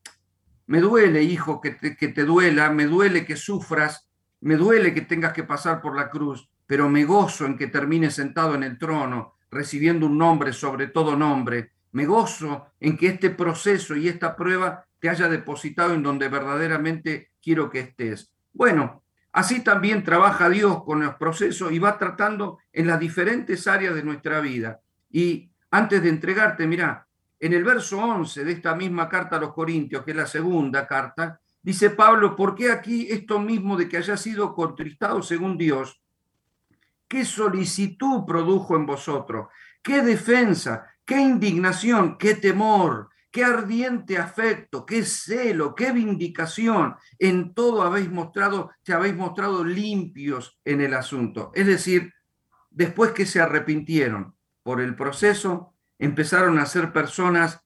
[0.67, 4.09] me duele, hijo, que te, que te duela, me duele que sufras,
[4.41, 8.15] me duele que tengas que pasar por la cruz, pero me gozo en que termines
[8.15, 11.71] sentado en el trono, recibiendo un nombre sobre todo nombre.
[11.91, 17.32] Me gozo en que este proceso y esta prueba te haya depositado en donde verdaderamente
[17.41, 18.32] quiero que estés.
[18.54, 23.95] Bueno, así también trabaja Dios con los procesos y va tratando en las diferentes áreas
[23.95, 24.82] de nuestra vida.
[25.12, 27.08] Y antes de entregarte, mira,
[27.39, 30.88] en el verso 11 de esta misma carta a los Corintios, que es la segunda
[30.88, 36.01] carta, dice Pablo, ¿por qué aquí esto mismo de que haya sido contristado según Dios?
[37.07, 39.47] ¿Qué solicitud produjo en vosotros?
[39.81, 40.87] ¿Qué defensa?
[41.05, 42.17] ¿Qué indignación?
[42.17, 43.09] ¿Qué temor?
[43.35, 46.95] qué ardiente afecto, qué celo, qué vindicación.
[47.19, 51.51] En todo habéis mostrado, te habéis mostrado limpios en el asunto.
[51.53, 52.13] Es decir,
[52.69, 57.59] después que se arrepintieron por el proceso, empezaron a ser personas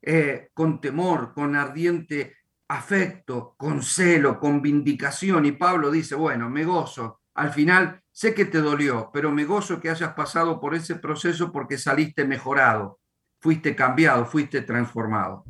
[0.00, 2.36] eh, con temor, con ardiente
[2.68, 5.44] afecto, con celo, con vindicación.
[5.44, 7.22] Y Pablo dice, bueno, me gozo.
[7.34, 11.52] Al final, sé que te dolió, pero me gozo que hayas pasado por ese proceso
[11.52, 12.98] porque saliste mejorado
[13.40, 15.44] fuiste cambiado, fuiste transformado.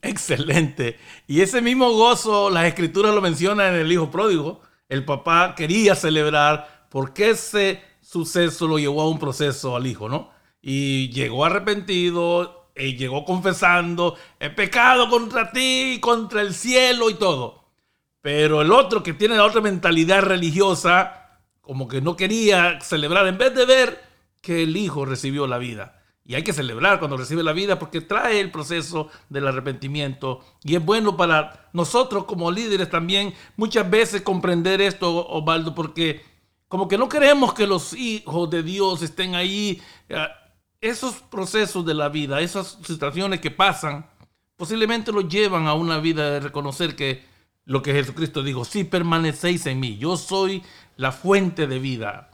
[0.00, 0.98] Excelente.
[1.26, 4.62] Y ese mismo gozo, las escrituras lo mencionan en el hijo pródigo.
[4.88, 10.30] El papá quería celebrar porque ese suceso lo llevó a un proceso al hijo, ¿no?
[10.62, 17.63] Y llegó arrepentido, y llegó confesando, he pecado contra ti, contra el cielo y todo.
[18.24, 23.36] Pero el otro que tiene la otra mentalidad religiosa, como que no quería celebrar, en
[23.36, 24.02] vez de ver
[24.40, 26.00] que el hijo recibió la vida.
[26.24, 30.40] Y hay que celebrar cuando recibe la vida porque trae el proceso del arrepentimiento.
[30.62, 36.24] Y es bueno para nosotros como líderes también muchas veces comprender esto, Osvaldo, porque
[36.68, 39.82] como que no queremos que los hijos de Dios estén ahí.
[40.08, 40.26] Eh,
[40.80, 44.08] esos procesos de la vida, esas situaciones que pasan,
[44.56, 47.33] posiblemente los llevan a una vida de reconocer que
[47.66, 50.62] lo que Jesucristo dijo, si permanecéis en mí, yo soy
[50.96, 52.30] la fuente de vida.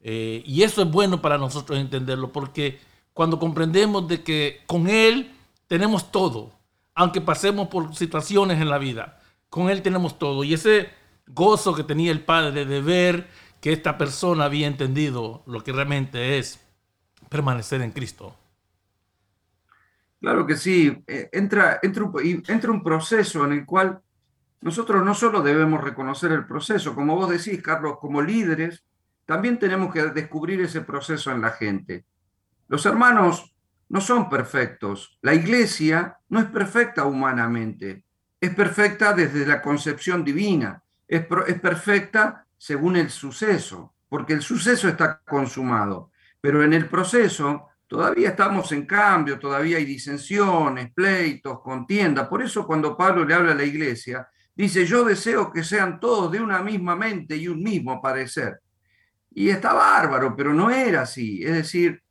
[0.00, 2.78] Eh, y eso es bueno para nosotros entenderlo porque
[3.14, 5.32] cuando comprendemos de que con Él
[5.66, 6.52] tenemos todo,
[6.94, 10.44] aunque pasemos por situaciones en la vida, con Él tenemos todo.
[10.44, 10.90] Y ese
[11.26, 13.28] gozo que tenía el Padre de ver
[13.60, 16.60] que esta persona había entendido lo que realmente es
[17.30, 18.36] permanecer en Cristo.
[20.20, 24.02] Claro que sí, eh, entra, entra, un, entra un proceso en el cual
[24.64, 28.82] nosotros no solo debemos reconocer el proceso, como vos decís, Carlos, como líderes,
[29.26, 32.06] también tenemos que descubrir ese proceso en la gente.
[32.68, 33.54] Los hermanos
[33.90, 35.18] no son perfectos.
[35.20, 38.04] La iglesia no es perfecta humanamente.
[38.40, 40.82] Es perfecta desde la concepción divina.
[41.06, 46.10] Es, perfecta según el suceso, porque el suceso está consumado.
[46.40, 52.26] Pero en el proceso todavía estamos en cambio, todavía hay disensiones, pleitos, contienda.
[52.26, 56.30] Por eso cuando Pablo le habla a la iglesia, dice, yo deseo que sean todos
[56.32, 58.60] de una misma mente y un mismo parecer.
[59.30, 61.42] Y está bárbaro, pero no era así.
[61.42, 62.02] Es decir,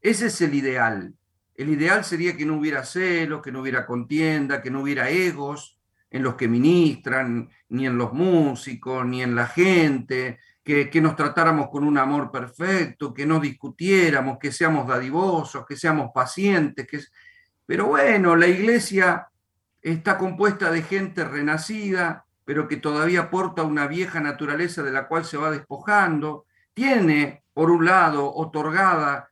[0.00, 1.14] ese es el ideal.
[1.54, 5.78] El ideal sería que no hubiera celos, que no hubiera contienda, que no hubiera egos
[6.10, 11.68] en los que ministran, ni en los músicos, ni en la gente, que, nos tratáramos
[11.70, 16.86] con un amor perfecto, que no discutiéramos, que seamos dadivosos, que seamos pacientes.
[16.86, 17.00] Que...
[17.66, 19.26] Pero bueno, la iglesia
[19.82, 25.24] está compuesta de gente renacida, pero que todavía porta una vieja naturaleza de la cual
[25.24, 26.46] se va despojando.
[26.74, 29.28] Tiene, por un lado, otorgada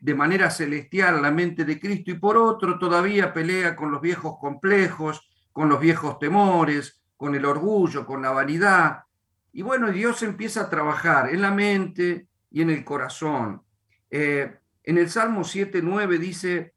[0.00, 4.36] de manera celestial la mente de Cristo y por otro todavía pelea con los viejos
[4.38, 9.04] complejos, con los viejos temores, con el orgullo, con la vanidad.
[9.52, 13.62] Y bueno, Dios empieza a trabajar en la mente y en el corazón.
[14.10, 16.73] Eh, en el Salmo 7.9 dice,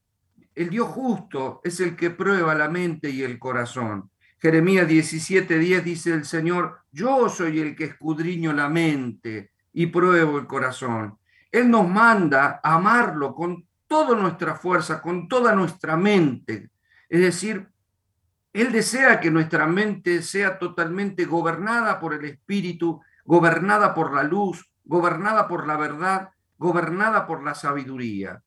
[0.57, 4.09] el Dios justo es el que prueba la mente y el corazón.
[4.39, 10.47] Jeremías 17:10 dice el Señor, yo soy el que escudriño la mente y pruebo el
[10.47, 11.19] corazón.
[11.51, 16.71] Él nos manda a amarlo con toda nuestra fuerza, con toda nuestra mente.
[17.07, 17.67] Es decir,
[18.51, 24.67] Él desea que nuestra mente sea totalmente gobernada por el Espíritu, gobernada por la luz,
[24.83, 28.41] gobernada por la verdad, gobernada por la sabiduría.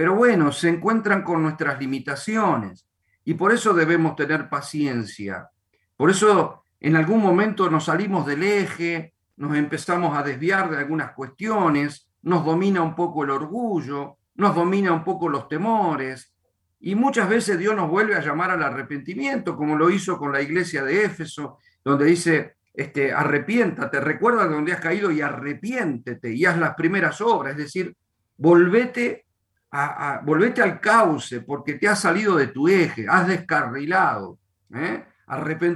[0.00, 2.88] Pero bueno, se encuentran con nuestras limitaciones
[3.22, 5.50] y por eso debemos tener paciencia.
[5.94, 11.12] Por eso en algún momento nos salimos del eje, nos empezamos a desviar de algunas
[11.12, 16.34] cuestiones, nos domina un poco el orgullo, nos domina un poco los temores,
[16.80, 20.40] y muchas veces Dios nos vuelve a llamar al arrepentimiento, como lo hizo con la
[20.40, 26.46] iglesia de Éfeso, donde dice, este, arrepiéntate, recuerda de donde has caído y arrepiéntete y
[26.46, 27.94] haz las primeras obras, es decir,
[28.38, 29.26] volvete,
[29.72, 34.38] a, volvete al cauce porque te has salido de tu eje, has descarrilado.
[34.74, 35.04] ¿eh?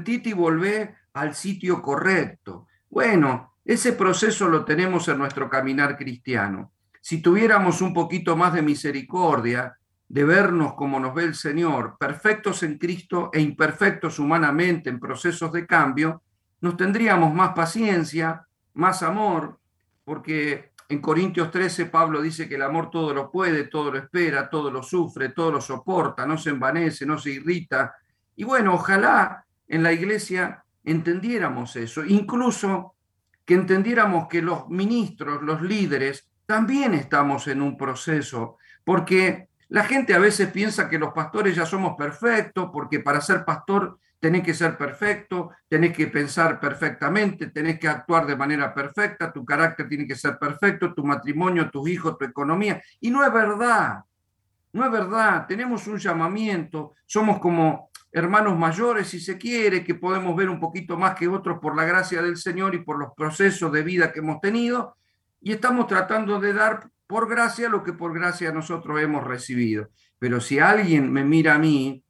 [0.07, 2.67] Y volvé al sitio correcto.
[2.91, 6.73] Bueno, ese proceso lo tenemos en nuestro caminar cristiano.
[7.01, 9.77] Si tuviéramos un poquito más de misericordia,
[10.09, 15.53] de vernos como nos ve el Señor, perfectos en Cristo e imperfectos humanamente en procesos
[15.53, 16.23] de cambio,
[16.61, 19.59] nos tendríamos más paciencia, más amor,
[20.05, 24.49] porque en Corintios 13 Pablo dice que el amor todo lo puede, todo lo espera,
[24.49, 27.97] todo lo sufre, todo lo soporta, no se envanece, no se irrita.
[28.37, 32.95] Y bueno, ojalá en la iglesia entendiéramos eso, incluso
[33.45, 40.15] que entendiéramos que los ministros, los líderes, también estamos en un proceso, porque la gente
[40.15, 44.55] a veces piensa que los pastores ya somos perfectos, porque para ser pastor tenés que
[44.55, 50.07] ser perfecto, tenés que pensar perfectamente, tenés que actuar de manera perfecta, tu carácter tiene
[50.07, 52.81] que ser perfecto, tu matrimonio, tus hijos, tu economía.
[53.01, 53.99] Y no es verdad,
[54.73, 55.45] no es verdad.
[55.47, 60.97] Tenemos un llamamiento, somos como hermanos mayores, si se quiere, que podemos ver un poquito
[60.97, 64.21] más que otros por la gracia del Señor y por los procesos de vida que
[64.21, 64.97] hemos tenido,
[65.43, 69.91] y estamos tratando de dar por gracia lo que por gracia nosotros hemos recibido.
[70.19, 72.04] Pero si alguien me mira a mí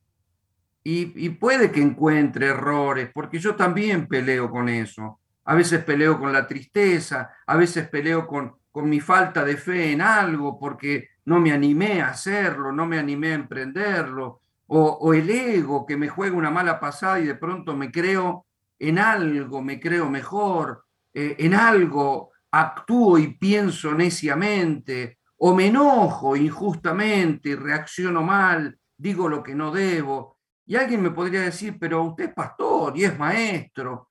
[0.86, 5.18] y, puede que encuentre errores, porque yo también peleo con eso.
[5.46, 9.92] A veces peleo con la tristeza, a veces peleo con, con mi falta de fe
[9.92, 15.30] en algo, porque no me animé a hacerlo, no me animé a emprenderlo, o, el
[15.30, 18.46] ego que me juega una mala pasada y de pronto me creo
[18.78, 26.36] en algo, me creo mejor, eh, en algo actúo y pienso neciamente, o me enojo
[26.36, 30.33] injustamente y reacciono mal, digo lo que no debo.
[30.66, 34.08] Y alguien me podría decir, pero usted es pastor y es maestro.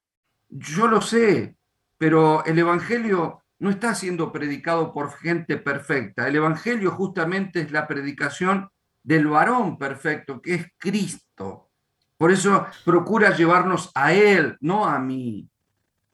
[0.50, 1.56] Yo lo sé,
[1.98, 6.28] pero el Evangelio no está siendo predicado por gente perfecta.
[6.28, 8.70] El Evangelio justamente es la predicación
[9.02, 11.70] del varón perfecto, que es Cristo.
[12.18, 15.50] Por eso procura llevarnos a Él, no a mí.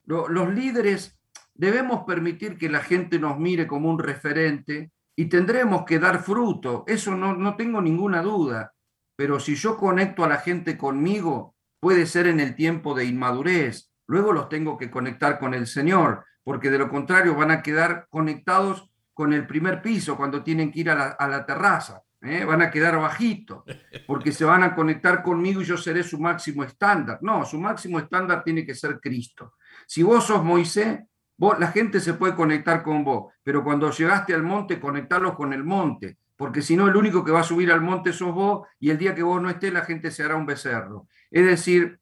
[0.06, 1.20] Los líderes
[1.54, 6.86] debemos permitir que la gente nos mire como un referente y tendremos que dar fruto.
[6.88, 8.74] Eso no, no tengo ninguna duda
[9.20, 13.92] pero si yo conecto a la gente conmigo, puede ser en el tiempo de inmadurez,
[14.08, 18.08] luego los tengo que conectar con el Señor, porque de lo contrario van a quedar
[18.10, 22.46] conectados con el primer piso cuando tienen que ir a la, terraza, ¿eh?
[22.46, 23.66] van a quedar bajitos,
[24.08, 27.20] porque se van a conectar conmigo y yo seré su máximo estándar.
[27.22, 29.56] No, su máximo estándar tiene que ser Cristo.
[29.86, 30.98] Si vos sos Moisés,
[31.36, 35.52] vos, la gente se puede conectar con vos, pero cuando llegaste al monte, conectarlos con
[35.52, 38.66] el monte porque si no, el único que va a subir al monte sos vos
[38.80, 41.10] y el día que vos no estés, la gente se hará un becerro.
[41.30, 42.00] Es decir,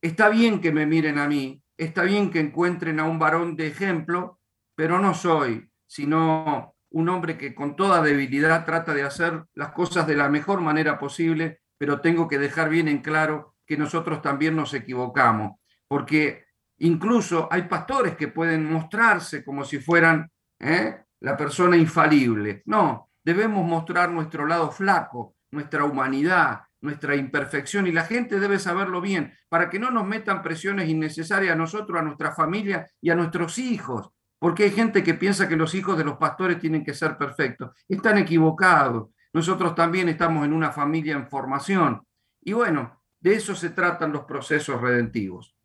[0.00, 3.66] está bien que me miren a mí, está bien que encuentren a un varón de
[3.66, 4.38] ejemplo,
[4.76, 10.06] pero no soy, sino un hombre que con toda debilidad trata de hacer las cosas
[10.06, 14.54] de la mejor manera posible, pero tengo que dejar bien en claro que nosotros también
[14.54, 15.58] nos equivocamos,
[15.88, 16.44] porque
[16.78, 21.02] incluso hay pastores que pueden mostrarse como si fueran ¿eh?
[21.18, 22.62] la persona infalible.
[22.66, 29.00] No, debemos mostrar nuestro lado flaco, nuestra humanidad, nuestra imperfección y la gente debe saberlo
[29.00, 33.16] bien para que no nos metan presiones innecesarias a nosotros, a nuestra familia y a
[33.16, 36.94] nuestros hijos, porque hay gente que piensa que los hijos de los pastores tienen que
[36.94, 37.72] ser perfectos.
[37.88, 39.08] Están equivocados.
[39.32, 42.06] Nosotros también estamos en una familia en formación.
[42.42, 45.56] Y bueno, de eso se tratan los procesos redentivos.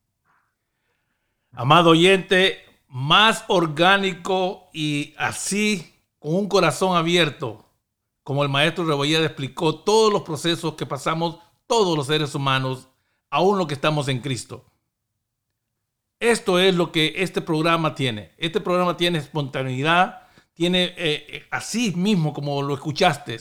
[1.51, 2.57] Amado oyente,
[2.87, 5.90] más orgánico y así
[6.21, 7.65] con un corazón abierto,
[8.23, 12.89] como el maestro Rebolleda explicó todos los procesos que pasamos todos los seres humanos,
[13.31, 14.63] aún lo que estamos en Cristo.
[16.19, 18.33] Esto es lo que este programa tiene.
[18.37, 23.39] Este programa tiene espontaneidad, tiene eh, eh, así mismo como lo escuchaste.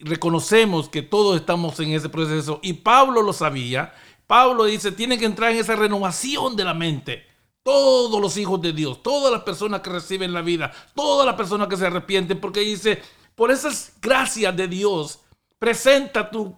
[0.00, 3.94] Reconocemos que todos estamos en ese proceso y Pablo lo sabía.
[4.26, 7.27] Pablo dice, tienen que entrar en esa renovación de la mente.
[7.62, 11.68] Todos los hijos de Dios, todas las personas que reciben la vida, todas las personas
[11.68, 13.02] que se arrepienten, porque dice,
[13.34, 15.20] por esas gracias de Dios,
[15.58, 16.56] presenta tu,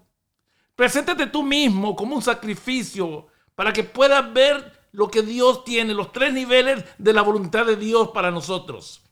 [0.76, 6.12] preséntate tú mismo como un sacrificio para que puedas ver lo que Dios tiene, los
[6.12, 9.02] tres niveles de la voluntad de Dios para nosotros.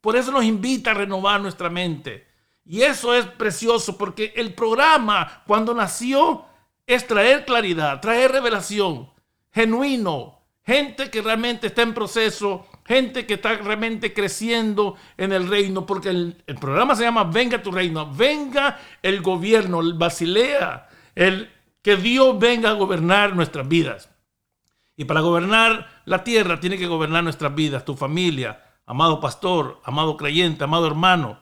[0.00, 2.26] Por eso nos invita a renovar nuestra mente.
[2.64, 6.44] Y eso es precioso porque el programa cuando nació
[6.86, 9.10] es traer claridad, traer revelación,
[9.52, 10.33] genuino,
[10.64, 16.08] gente que realmente está en proceso, gente que está realmente creciendo en el reino, porque
[16.10, 21.50] el, programa se llama Venga tu reino, venga el gobierno, el Basilea, el
[21.82, 24.10] que Dios venga a gobernar nuestras vidas.
[24.96, 30.16] Y para gobernar la tierra tiene que gobernar nuestras vidas, tu familia, amado pastor, amado
[30.16, 31.40] creyente, amado hermano.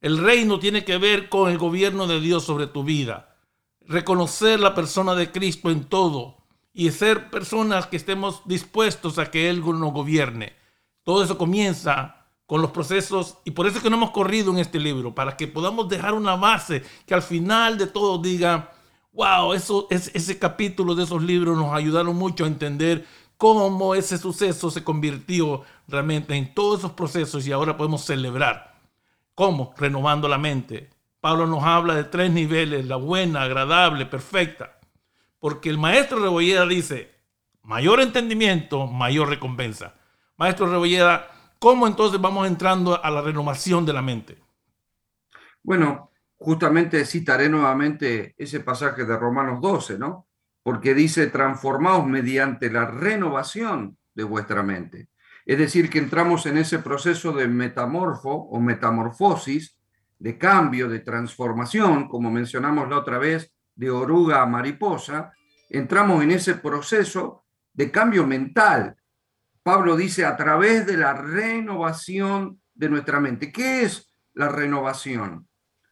[0.00, 3.36] El reino tiene que ver con el gobierno de Dios sobre tu vida.
[3.80, 6.41] Reconocer la persona de Cristo en todo
[6.72, 10.54] y ser personas que estemos dispuestos a que Él nos gobierne.
[11.02, 12.16] Todo eso comienza
[12.46, 15.36] con los procesos y por eso es que no hemos corrido en este libro, para
[15.36, 18.72] que podamos dejar una base que al final de todo diga,
[19.12, 23.06] wow, eso, ese capítulo de esos libros nos ayudaron mucho a entender
[23.36, 28.74] cómo ese suceso se convirtió realmente en todos esos procesos y ahora podemos celebrar.
[29.34, 29.74] ¿Cómo?
[29.76, 30.90] Renovando la mente.
[31.20, 34.78] Pablo nos habla de tres niveles, la buena, agradable, perfecta.
[35.42, 37.10] Porque el maestro Rebolleda dice,
[37.64, 39.96] mayor entendimiento, mayor recompensa.
[40.36, 44.38] Maestro Rebolleda, ¿cómo entonces vamos entrando a la renovación de la mente?
[45.64, 50.28] Bueno, justamente citaré nuevamente ese pasaje de Romanos 12, ¿no?
[50.62, 55.08] Porque dice, transformaos mediante la renovación de vuestra mente.
[55.44, 59.76] Es decir, que entramos en ese proceso de metamorfo o metamorfosis,
[60.20, 65.32] de cambio, de transformación, como mencionamos la otra vez, de oruga a mariposa,
[65.68, 68.96] entramos en ese proceso de cambio mental.
[69.60, 73.50] Pablo dice, a través de la renovación de nuestra mente.
[73.50, 75.48] ¿Qué es la renovación?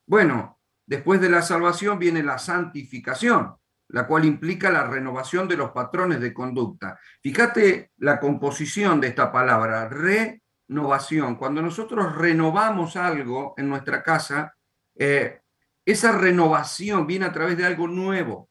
[0.06, 3.56] Bueno, después de la salvación viene la santificación,
[3.88, 6.96] la cual implica la renovación de los patrones de conducta.
[7.20, 11.34] Fíjate la composición de esta palabra, renovación.
[11.34, 14.54] Cuando nosotros renovamos algo en nuestra casa,
[14.94, 15.40] eh,
[15.90, 18.48] esa renovación viene a través de algo nuevo.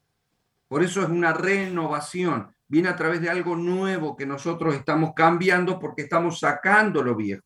[0.68, 2.54] Por eso es una renovación.
[2.68, 7.44] Viene a través de algo nuevo que nosotros estamos cambiando porque estamos sacando lo viejo.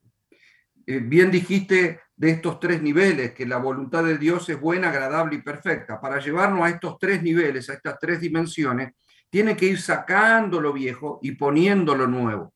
[0.86, 5.36] Eh, bien dijiste de estos tres niveles, que la voluntad de Dios es buena, agradable
[5.36, 6.00] y perfecta.
[6.00, 8.92] Para llevarnos a estos tres niveles, a estas tres dimensiones,
[9.30, 12.52] tiene que ir sacando lo viejo y poniendo lo nuevo.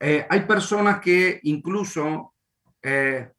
[0.00, 2.34] Eh, hay personas que incluso,
[2.82, 3.30] eh,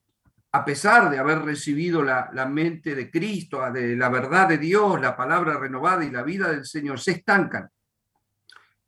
[0.56, 5.02] a pesar de haber recibido la, la, mente de Cristo, de la verdad de Dios,
[5.02, 7.70] la palabra renovada y la vida del Señor, se estancan.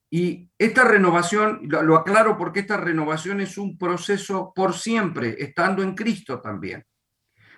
[0.10, 5.94] Y esta renovación, lo aclaro porque esta renovación es un proceso por siempre, estando en
[5.94, 6.86] Cristo también.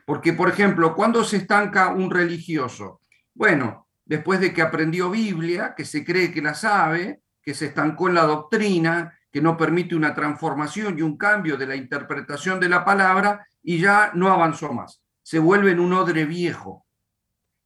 [0.08, 3.02] Porque, por ejemplo, cuando se estanca un religioso?
[3.36, 8.08] Bueno, después de que aprendió Biblia, que se cree que la sabe, que se estancó
[8.08, 12.70] en la doctrina, que no permite una transformación y un cambio de la interpretación de
[12.70, 15.02] la palabra, y ya no avanzó más.
[15.22, 16.86] Se vuelve en un odre viejo.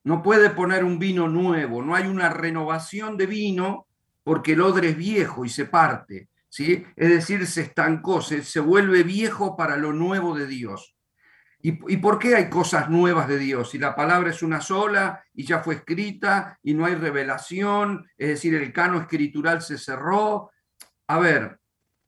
[0.04, 3.88] No puede poner un vino nuevo, no hay una renovación de vino
[4.24, 6.86] porque el odre es viejo y se parte, ¿sí?
[6.96, 10.96] Es decir, se estancó, se, se vuelve viejo para lo nuevo de Dios.
[11.62, 13.70] ¿Y, ¿Y por qué hay cosas nuevas de Dios?
[13.72, 18.28] Si la palabra es una sola y ya fue escrita y no hay revelación, es
[18.28, 20.52] decir, el cano escritural se cerró.
[21.08, 21.60] A ver,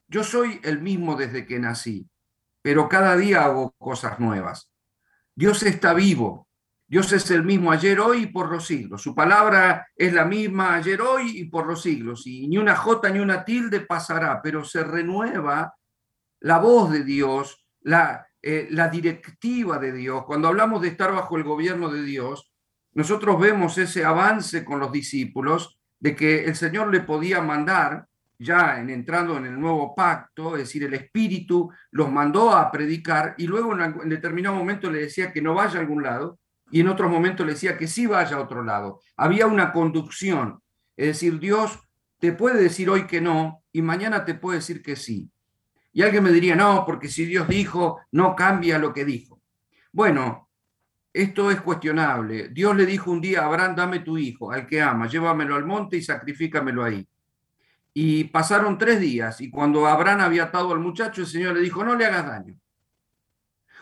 [0.08, 2.10] yo soy el mismo desde que nací,
[2.66, 4.72] pero cada día hago cosas nuevas.
[5.36, 6.48] Dios está vivo,
[6.88, 9.04] Dios es el mismo ayer, hoy y por los siglos.
[9.04, 12.26] Su palabra es la misma ayer, hoy y por los siglos.
[12.26, 15.76] Y ni una jota ni una tilde pasará, pero se renueva
[16.40, 20.24] la voz de Dios, la, eh, la directiva de Dios.
[20.26, 22.52] Cuando hablamos de estar bajo el gobierno de Dios,
[22.94, 28.08] nosotros vemos ese avance con los discípulos de que el Señor le podía mandar,
[28.38, 33.36] ya en, entrando en el nuevo pacto, es decir, el Espíritu los mandó a predicar
[33.38, 36.40] y luego en determinado momento le decía que no vaya a algún lado,
[36.72, 39.02] y en otros momentos le decía que sí vaya a otro lado.
[39.16, 40.62] Había una conducción,
[40.98, 41.80] es decir, Dios
[42.20, 45.30] te puede decir hoy que no y mañana te puede decir que sí.
[45.94, 49.42] Y alguien me diría, no, porque si Dios dijo, no cambia lo que dijo.
[49.92, 50.50] Bueno,
[51.14, 52.50] esto es cuestionable.
[52.50, 55.66] Dios le dijo un día a Abraham, dame tu hijo, al que ama, llévamelo al
[55.66, 57.08] monte y sacrifícamelo ahí.
[57.98, 61.82] Y pasaron tres días y cuando Abraham había atado al muchacho, el Señor le dijo,
[61.82, 62.60] no le hagas daño.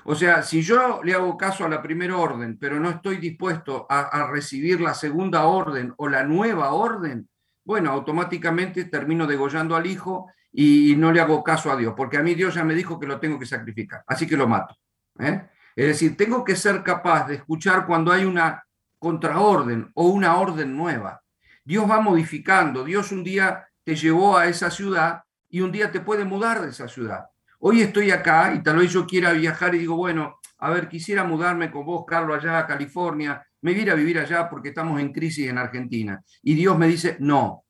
[0.04, 3.88] O sea, si yo le hago caso a la primera orden, pero no estoy dispuesto
[3.90, 7.28] a, recibir la segunda orden o la nueva orden,
[7.66, 12.22] bueno, automáticamente termino degollando al hijo y no le hago caso a Dios, porque a
[12.22, 14.78] mí Dios ya me dijo que lo tengo que sacrificar, así que lo mato.
[15.18, 15.50] ¿eh?
[15.76, 18.64] Es decir, tengo que ser capaz de escuchar cuando hay una
[19.00, 21.24] contraorden o una orden nueva.
[21.64, 26.00] Dios va modificando, Dios un día te llevó a esa ciudad y un día te
[26.00, 27.26] puede mudar de esa ciudad.
[27.60, 31.24] Hoy estoy acá y tal vez yo quiera viajar y digo, bueno, a ver, quisiera
[31.24, 35.14] mudarme con vos, Carlos, allá a California, me voy a vivir allá porque estamos en
[35.14, 36.22] crisis en Argentina.
[36.42, 37.64] Y Dios me dice, no,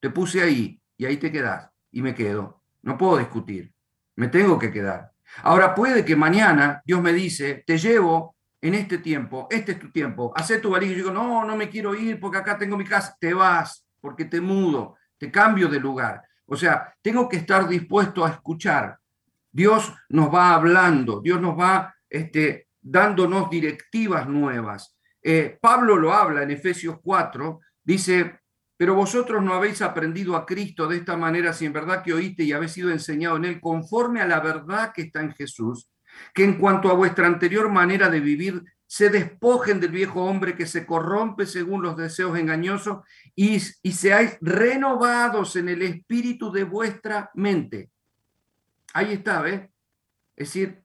[0.00, 1.70] te puse ahí y ahí te quedás.
[1.90, 2.62] Y me quedo.
[2.82, 3.72] No puedo discutir.
[4.16, 5.12] Me tengo que quedar.
[5.42, 9.90] Ahora puede que mañana Dios me dice, te llevo en este tiempo, este es tu
[9.90, 10.92] tiempo, haz tu valija.
[10.92, 13.16] Y digo, no, no me quiero ir porque acá tengo mi casa.
[13.20, 16.22] Te vas porque te mudo, te cambio de lugar.
[16.46, 18.98] O sea, tengo que estar dispuesto a escuchar.
[19.50, 24.96] Dios nos va hablando, Dios nos va este, dándonos directivas nuevas.
[25.22, 28.40] Eh, Pablo lo habla en Efesios 4, dice,
[28.76, 32.42] pero vosotros no habéis aprendido a Cristo de esta manera si en verdad que oíste
[32.42, 35.88] y habéis sido enseñado en él conforme a la verdad que está en Jesús,
[36.34, 38.62] que en cuanto a vuestra anterior manera de vivir,
[38.94, 42.98] se despojen del viejo hombre que se corrompe según los deseos engañosos
[43.34, 47.90] y, y seáis renovados en el espíritu de vuestra mente.
[48.92, 49.62] Ahí está, ¿ves?
[50.36, 50.80] Es decir,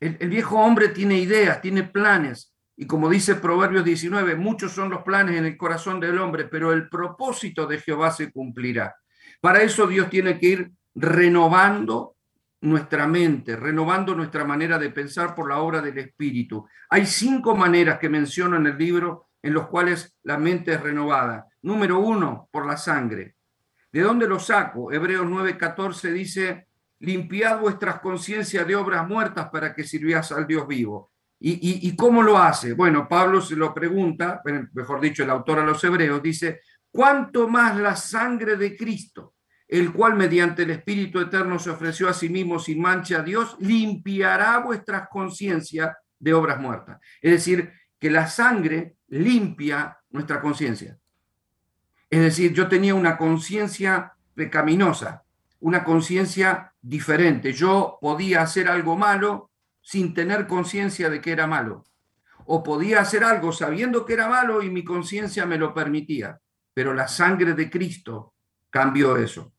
[0.00, 4.88] el, el viejo hombre tiene ideas, tiene planes, y como dice Proverbios 19, muchos son
[4.88, 8.96] los planes en el corazón del hombre, pero el propósito de Jehová se cumplirá.
[9.42, 12.16] Para eso Dios tiene que ir renovando
[12.62, 16.66] nuestra mente, renovando nuestra manera de pensar por la obra del Espíritu.
[16.90, 21.46] Hay cinco maneras que menciono en el libro en los cuales la mente es renovada.
[21.62, 23.36] Número uno, por la sangre.
[23.90, 24.92] ¿De dónde lo saco?
[24.92, 26.66] Hebreos 9:14 dice,
[27.00, 31.10] limpiad vuestras conciencias de obras muertas para que sirváis al Dios vivo.
[31.42, 32.74] ¿Y, cómo lo hace?
[32.74, 34.42] Bueno, Pablo se lo pregunta,
[34.74, 39.36] mejor dicho, el autor a los hebreos dice, ¿cuánto más la sangre de Cristo,
[39.70, 43.56] el cual mediante el Espíritu Eterno se ofreció a sí mismo sin mancha a Dios,
[43.60, 46.98] limpiará vuestras conciencias de obras muertas?
[47.22, 50.98] Es decir, que la sangre limpia nuestra conciencia.
[52.08, 55.22] Es decir, yo tenía una conciencia pecaminosa,
[55.60, 57.52] una conciencia diferente.
[57.52, 61.84] Yo podía hacer algo malo sin tener conciencia de que era malo.
[62.46, 66.40] O podía hacer algo sabiendo que era malo y mi conciencia me lo permitía.
[66.74, 68.34] Pero la sangre de Cristo
[68.68, 69.52] cambió eso.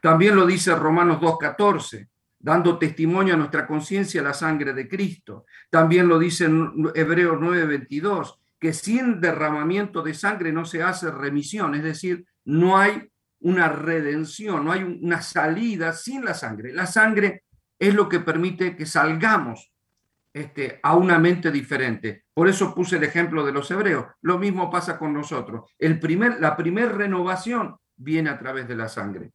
[0.00, 5.46] También lo dice Romanos 2.14, dando testimonio a nuestra conciencia la sangre de Cristo.
[5.70, 11.82] También lo dice Hebreos 9.22, que sin derramamiento de sangre no se hace remisión, es
[11.82, 16.72] decir, no hay una redención, no hay una salida sin la sangre.
[16.72, 17.44] La sangre
[17.78, 19.72] es lo que permite que salgamos
[20.32, 22.24] este, a una mente diferente.
[22.34, 24.06] Por eso puse el ejemplo de los hebreos.
[24.22, 25.70] Lo mismo pasa con nosotros.
[25.78, 29.32] El primer, la primera renovación viene a través de la sangre.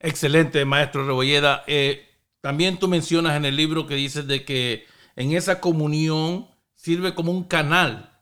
[0.00, 1.62] Excelente, maestro Rebolleda.
[1.66, 2.08] Eh,
[2.40, 7.32] también tú mencionas en el libro que dices de que en esa comunión sirve como
[7.32, 8.18] un canal.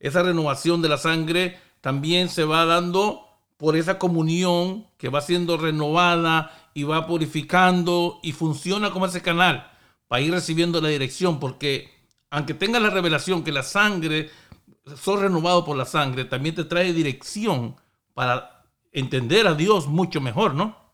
[0.00, 3.26] Esa renovación de la sangre también se va dando
[3.58, 9.70] por esa comunión que va siendo renovada y va purificando y funciona como ese canal
[10.06, 11.90] para ir recibiendo la dirección, porque
[12.30, 14.30] aunque tenga la revelación que la sangre,
[14.96, 17.76] sos renovado por la sangre, también te trae dirección
[18.14, 20.87] para entender a Dios mucho mejor, ¿no?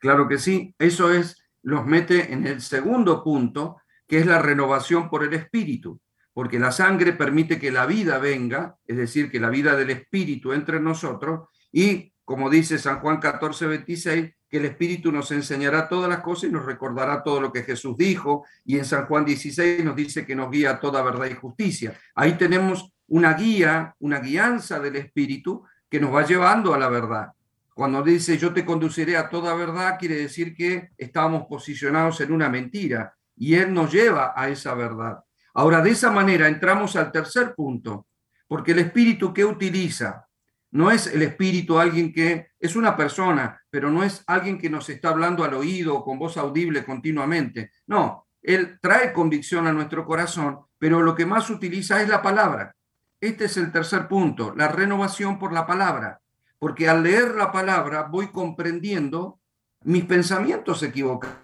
[0.00, 3.76] Claro que sí, eso es, los mete en el segundo punto,
[4.08, 6.00] que es la renovación por el espíritu,
[6.32, 10.52] porque la sangre permite que la vida venga, es decir, que la vida del espíritu
[10.52, 15.88] entre en nosotros, y como dice San Juan 14, 26, que el Espíritu nos enseñará
[15.88, 18.44] todas las cosas y nos recordará todo lo que Jesús dijo.
[18.64, 21.98] Y en San Juan 16 nos dice que nos guía a toda verdad y justicia.
[22.14, 27.32] Ahí tenemos una guía, una guianza del Espíritu que nos va llevando a la verdad.
[27.80, 32.50] Cuando dice yo te conduciré a toda verdad, quiere decir que estamos posicionados en una
[32.50, 35.20] mentira y Él nos lleva a esa verdad.
[35.54, 38.06] Ahora, de esa manera entramos al tercer punto,
[38.46, 40.28] porque el Espíritu que utiliza
[40.72, 44.90] no es el espíritu alguien que es una persona, pero no es alguien que nos
[44.90, 47.70] está hablando al oído con voz audible continuamente.
[47.86, 52.76] No, él trae convicción a nuestro corazón, pero lo que más utiliza es la palabra.
[53.18, 56.20] Este es el tercer punto, la renovación por la palabra,
[56.60, 59.40] porque al leer la palabra voy comprendiendo
[59.82, 61.38] mis pensamientos equivocados.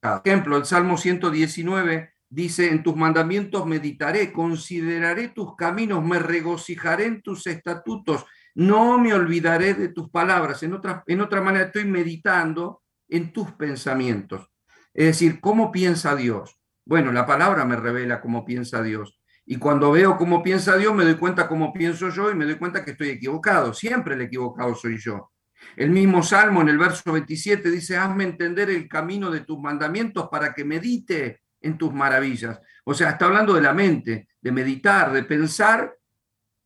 [0.00, 7.04] Por ejemplo, el Salmo 119 dice, en tus mandamientos meditaré, consideraré tus caminos, me regocijaré
[7.04, 10.62] en tus estatutos no me olvidaré de tus palabras.
[10.62, 14.48] En otra, en otra manera, estoy meditando en tus pensamientos.
[14.92, 16.58] Es decir, ¿cómo piensa Dios?
[16.84, 19.19] Bueno, la palabra me revela cómo piensa Dios.
[19.50, 22.54] Y cuando veo cómo piensa Dios, me doy cuenta cómo pienso yo y me doy
[22.54, 23.74] cuenta que estoy equivocado.
[23.74, 25.32] Siempre el equivocado soy yo.
[25.74, 30.28] El mismo Salmo en el verso 27 dice, hazme entender el camino de tus mandamientos
[30.30, 32.60] para que medite en tus maravillas.
[32.84, 35.96] O sea, está hablando de la mente, de meditar, de pensar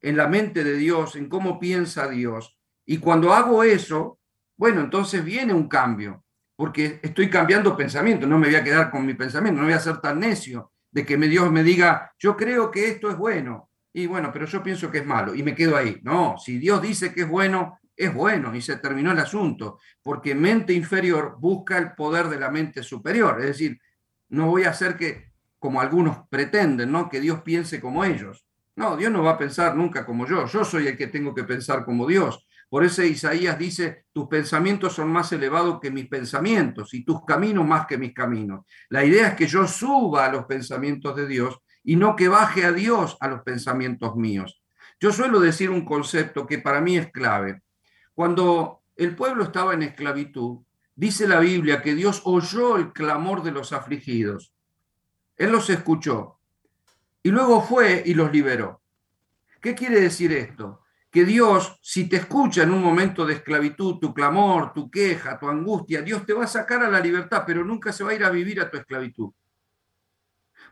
[0.02, 2.58] en la mente de Dios, en cómo piensa Dios.
[2.84, 4.18] Y cuando hago eso,
[4.58, 6.22] bueno, entonces viene un cambio,
[6.54, 9.80] porque estoy cambiando pensamiento, no me voy a quedar con mi pensamiento, no voy a
[9.80, 14.06] ser tan necio de que Dios me diga, yo creo que esto es bueno, y
[14.06, 15.98] bueno, pero yo pienso que es malo, y me quedo ahí.
[16.04, 20.36] No, si Dios dice que es bueno, es bueno, y se terminó el asunto, porque
[20.36, 23.80] mente inferior busca el poder de la mente superior, es decir,
[24.28, 27.08] no voy a hacer que, como algunos pretenden, ¿no?
[27.08, 28.46] que Dios piense como ellos.
[28.76, 31.42] No, Dios no va a pensar nunca como yo, yo soy el que tengo que
[31.42, 32.46] pensar como Dios.
[32.74, 37.64] Por eso Isaías dice, tus pensamientos son más elevados que mis pensamientos y tus caminos
[37.64, 38.66] más que mis caminos.
[38.88, 42.64] La idea es que yo suba a los pensamientos de Dios y no que baje
[42.64, 44.60] a Dios a los pensamientos míos.
[44.98, 47.62] Yo suelo decir un concepto que para mí es clave.
[48.12, 50.64] Cuando el pueblo estaba en esclavitud,
[50.96, 54.52] dice la Biblia que Dios oyó el clamor de los afligidos.
[55.36, 56.40] Él los escuchó
[57.22, 58.82] y luego fue y los liberó.
[59.60, 60.83] ¿Qué quiere decir esto?
[61.14, 65.48] Que Dios, si te escucha en un momento de esclavitud, tu clamor, tu queja, tu
[65.48, 68.24] angustia, Dios te va a sacar a la libertad, pero nunca se va a ir
[68.24, 69.30] a vivir a tu esclavitud.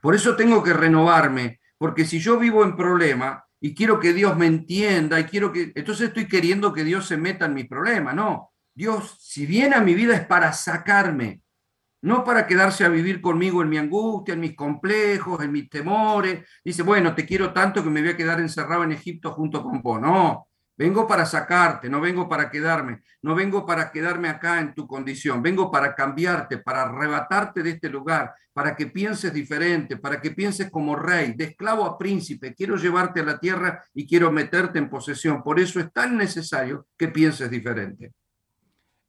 [0.00, 4.36] Por eso tengo que renovarme, porque si yo vivo en problema y quiero que Dios
[4.36, 8.12] me entienda y quiero que, entonces estoy queriendo que Dios se meta en mi problema,
[8.12, 8.50] no.
[8.74, 11.40] Dios, si viene a mi vida es para sacarme,
[12.02, 16.46] no para quedarse a vivir conmigo en mi angustia, en mis complejos, en mis temores.
[16.64, 19.80] Dice, bueno, te quiero tanto que me voy a quedar encerrado en Egipto junto con
[19.82, 20.00] vos.
[20.00, 24.86] No, vengo para sacarte, no vengo para quedarme, no vengo para quedarme acá en tu
[24.88, 30.32] condición, vengo para cambiarte, para arrebatarte de este lugar, para que pienses diferente, para que
[30.32, 32.52] pienses como rey, de esclavo a príncipe.
[32.52, 35.42] Quiero llevarte a la tierra y quiero meterte en posesión.
[35.42, 38.12] Por eso es tan necesario que pienses diferente.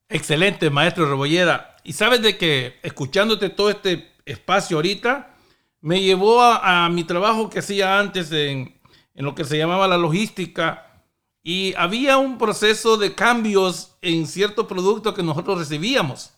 [0.10, 1.76] Excelente, maestro Rebollera.
[1.84, 5.36] Y sabes de que escuchándote todo este espacio ahorita,
[5.82, 8.80] me llevó a, mi trabajo que hacía antes en,
[9.16, 11.04] en, lo que se llamaba la logística.
[11.44, 16.34] Y había un proceso de cambios en ciertos productos que nosotros recibíamos.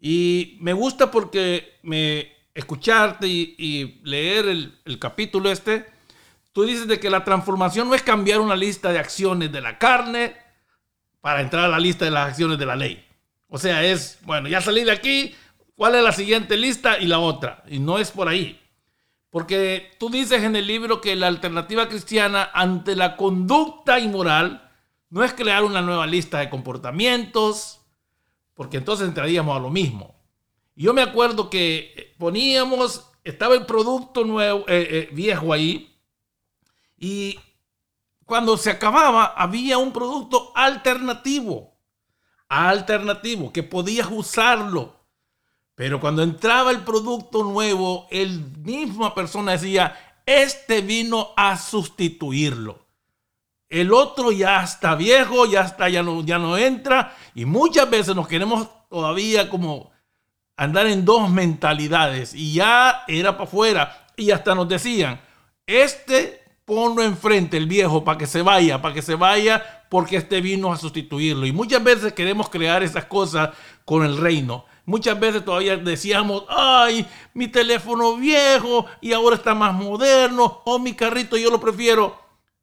[0.00, 5.86] Y me gusta porque me escucharte y, leer el capítulo este,
[6.52, 9.78] tú dices de que la transformación no es cambiar una lista de acciones de la
[9.78, 10.36] carne,
[11.20, 13.04] para entrar a la lista de las acciones de la ley.
[13.48, 15.34] O sea, es, bueno, ya salí de aquí,
[15.74, 17.62] ¿cuál es la siguiente lista y la otra?
[17.68, 18.60] Y no es por ahí.
[19.30, 24.68] Porque tú dices en el libro que la alternativa cristiana ante la conducta inmoral
[25.08, 27.80] no es crear una nueva lista de comportamientos,
[28.54, 30.14] porque entonces entraríamos a lo mismo.
[30.74, 35.96] Y yo me acuerdo que poníamos, estaba el producto nuevo, eh, eh, viejo ahí,
[36.98, 37.38] y
[38.30, 41.76] cuando se acababa, había un producto alternativo.
[42.48, 44.94] Alternativo, que podías usarlo.
[45.74, 52.86] Pero cuando entraba el producto nuevo, el misma persona decía, este vino a sustituirlo.
[53.68, 57.16] El otro ya está viejo, ya está, ya no, ya no entra.
[57.34, 59.90] Y muchas veces nos queremos todavía como
[60.56, 62.32] andar en dos mentalidades.
[62.32, 64.06] Y ya era para afuera.
[64.16, 65.20] Y hasta nos decían,
[65.66, 66.39] este
[66.70, 70.72] ponlo enfrente el viejo para que se vaya, para que se vaya porque este vino
[70.72, 71.44] a sustituirlo.
[71.44, 73.50] Y muchas veces queremos crear esas cosas
[73.84, 74.66] con el reino.
[74.84, 77.04] Muchas veces todavía decíamos, ay,
[77.34, 82.16] mi teléfono viejo y ahora está más moderno, o mi carrito yo lo prefiero.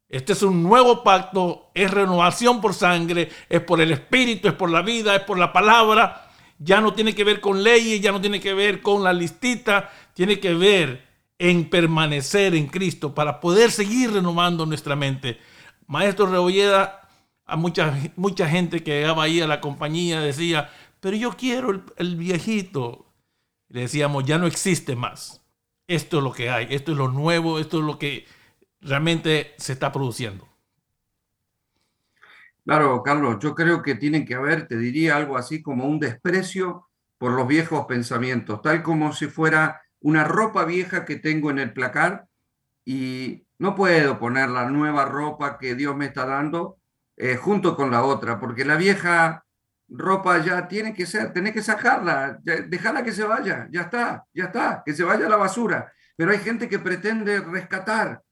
[0.07, 4.69] Este es un nuevo pacto, es renovación por sangre, es por el espíritu, es por
[4.69, 6.29] la vida, es por la palabra.
[6.59, 9.91] Ya no tiene que ver con leyes, ya no tiene que ver con la listita,
[10.13, 11.06] tiene que ver
[11.39, 15.39] en permanecer en Cristo para poder seguir renovando nuestra mente.
[15.85, 17.07] Maestro Rebolleda,
[17.45, 20.69] a mucha, mucha gente que llegaba ahí a la compañía decía,
[20.99, 23.13] pero yo quiero el, viejito.
[23.69, 25.43] Le decíamos, ya no existe más.
[25.87, 28.25] Esto es lo que hay, esto es lo nuevo, esto es lo que
[28.81, 30.47] realmente se está produciendo.
[32.65, 36.89] Claro, Carlos, yo creo que tiene que haber, te diría algo así como un desprecio
[37.17, 41.73] por los viejos pensamientos, tal como si fuera una ropa vieja que tengo en el
[41.73, 42.29] placar
[42.85, 46.77] y no puedo poner la nueva ropa que Dios me está dando
[47.17, 49.43] eh, junto con la otra, porque la vieja
[49.89, 54.45] ropa ya tiene que ser, tenés que sacarla, dejarla que se vaya, ya está, ya
[54.45, 55.91] está, que se vaya a la basura.
[56.15, 58.23] Pero hay gente que pretende rescatar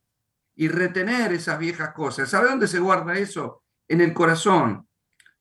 [0.55, 2.29] y retener esas viejas cosas.
[2.29, 3.63] ¿Sabe dónde se guarda eso?
[3.89, 4.87] En el corazón,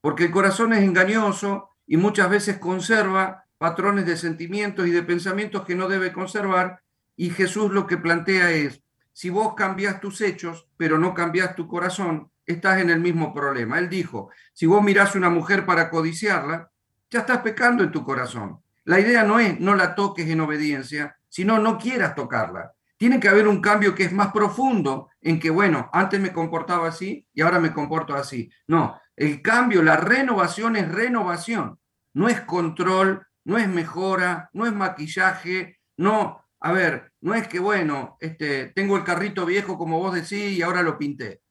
[0.00, 5.64] porque el corazón es engañoso y muchas veces conserva patrones de sentimientos y de pensamientos
[5.64, 6.82] que no debe conservar.
[7.16, 8.82] Y Jesús lo que plantea es,
[9.14, 13.78] si vos cambias tus hechos, pero no cambias tu corazón, estás en el mismo problema.
[13.78, 16.70] Él dijo, si vos mirás una mujer para codiciarla,
[17.08, 18.60] ya estás pecando en tu corazón.
[18.84, 22.74] La idea no es no la toques en obediencia, sino no quieras tocarla.
[22.98, 26.88] Tiene que haber un cambio que es más profundo en que, bueno, antes me comportaba
[26.88, 28.50] así y ahora me comporto así.
[28.66, 31.78] No, el cambio, la renovación es renovación,
[32.12, 37.58] no es control, no es mejora, no es maquillaje, no, a ver, no es que,
[37.58, 41.42] bueno, este, tengo el carrito viejo como vos decís y ahora lo pinté.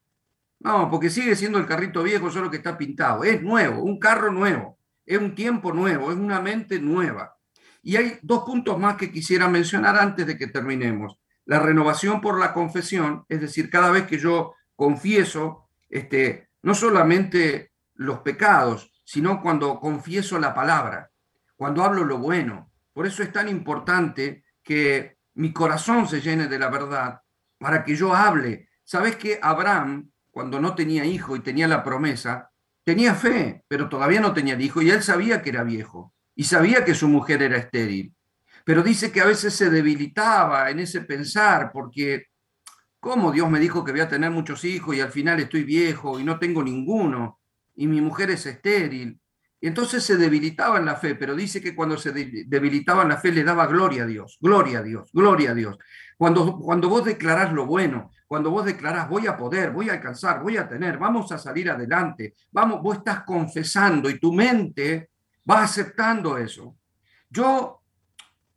[0.59, 3.23] No, porque sigue siendo el carrito viejo, solo que está pintado.
[3.23, 7.37] Es nuevo, un carro nuevo, es un tiempo nuevo, es una mente nueva.
[7.81, 11.19] Y hay dos puntos más que quisiera mencionar antes de que terminemos.
[11.45, 17.73] La renovación por la confesión, es decir, cada vez que yo confieso, este, no solamente
[17.93, 21.11] los pecados, sino cuando confieso la palabra,
[21.56, 22.72] cuando hablo lo bueno.
[22.93, 27.22] Por eso es tan importante que mi corazón se llene de la verdad
[27.58, 28.70] para que yo hable.
[28.84, 32.51] ¿Sabes que Abraham, cuando no tenía hijo y tenía la promesa,
[32.84, 36.84] tenía fe, pero todavía no tenía hijo y él sabía que era viejo y sabía
[36.84, 38.14] que su mujer era estéril?
[38.66, 42.28] Pero dice que a veces se debilitaba en ese pensar porque
[43.04, 46.22] ¿Cómo Dios me dijo que voy a tener muchos hijos y al final estoy viejo
[46.22, 47.41] y no tengo ninguno?
[47.76, 49.20] Y mi mujer es estéril.
[49.64, 53.18] Y entonces se debilitaba en la fe, pero dice que cuando se debilitaba en la
[53.18, 55.78] fe le daba gloria a Dios, gloria a Dios, gloria a Dios.
[56.18, 60.43] Cuando, cuando vos declarás lo bueno, cuando vos declarás voy a poder, voy a alcanzar,
[60.43, 65.11] voy a tener, vamos a salir adelante, vamos, vos estás confesando y tu mente
[65.49, 66.76] va aceptando eso.
[67.30, 67.80] Yo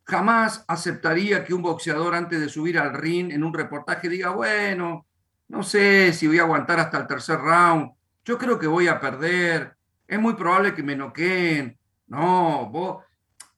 [0.03, 5.05] Jamás aceptaría que un boxeador antes de subir al ring en un reportaje diga, bueno,
[5.49, 7.91] no sé si voy a aguantar hasta el tercer round,
[8.23, 9.76] yo creo que voy a perder,
[10.07, 11.77] es muy probable que me noqueen.
[12.07, 12.71] No,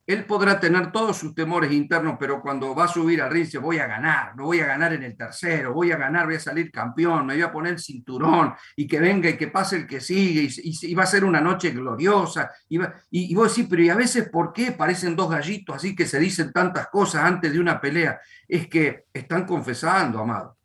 [0.09, 3.77] él podrá tener todos sus temores internos, pero cuando va a subir al ring voy
[3.77, 6.71] a ganar, no voy a ganar en el tercero, voy a ganar, voy a salir
[6.71, 10.01] campeón, me voy a poner el cinturón y que venga y que pase el que
[10.01, 12.49] sigue y, va a ser una noche gloriosa.
[12.67, 12.79] Y,
[13.11, 16.17] y, vos decís, pero ¿y a veces por qué parecen dos gallitos así que se
[16.17, 18.19] dicen tantas cosas antes de una pelea?
[18.47, 20.57] Es que están confesando, amado.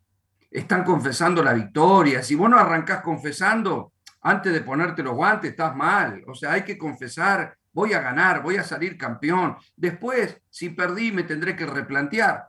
[0.49, 2.23] Están confesando la victoria.
[2.23, 3.93] Si vos no arrancás confesando,
[4.25, 6.23] antes de ponerte los guantes, estás mal.
[6.27, 9.57] O sea, hay que confesar voy a ganar, voy a salir campeón.
[9.75, 12.47] Después, si perdí, me tendré que replantear.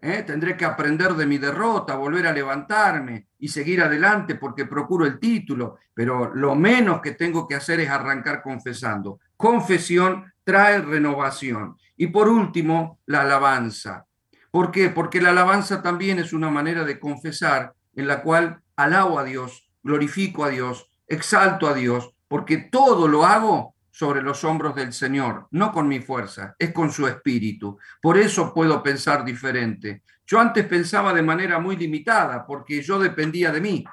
[0.00, 0.24] ¿eh?
[0.26, 5.20] Tendré que aprender de mi derrota, volver a levantarme y seguir adelante porque procuro el
[5.20, 5.76] título.
[5.92, 9.20] Pero lo menos que tengo que hacer es arrancar confesando.
[9.36, 11.76] Confesión trae renovación.
[11.96, 14.06] Y por último, la alabanza.
[14.50, 14.88] ¿Por qué?
[14.88, 19.70] Porque la alabanza también es una manera de confesar en la cual alabo a Dios,
[19.82, 25.46] glorifico a Dios, exalto a Dios, porque todo lo hago sobre los hombros del Señor,
[25.52, 27.78] no con mi fuerza, es con su espíritu.
[28.02, 30.02] Por eso puedo pensar diferente.
[30.26, 33.84] Yo antes pensaba de manera muy limitada, porque yo dependía de mí,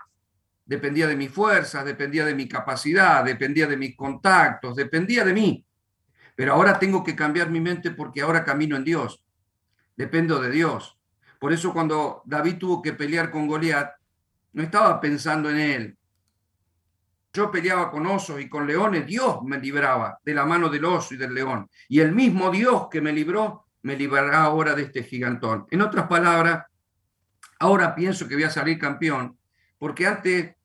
[0.66, 5.66] dependía de mi fuerza, dependía de mi capacidad, dependía de mis contactos, dependía de mí.
[6.36, 9.24] Pero ahora tengo que cambiar mi mente porque ahora camino en Dios,
[9.96, 10.98] dependo de Dios.
[11.40, 13.92] Por eso cuando David tuvo que pelear con Goliat,
[14.54, 15.98] no estaba pensando en él,
[17.34, 21.14] yo peleaba con osos y con leones, Dios me libraba de la mano del oso
[21.14, 21.70] y del león.
[21.88, 25.66] Y el mismo Dios que me libró, me librará ahora de este gigantón.
[25.72, 26.66] En otras palabras,
[27.60, 29.38] ahora pienso que voy a salir campeón,
[29.78, 30.56] porque antes,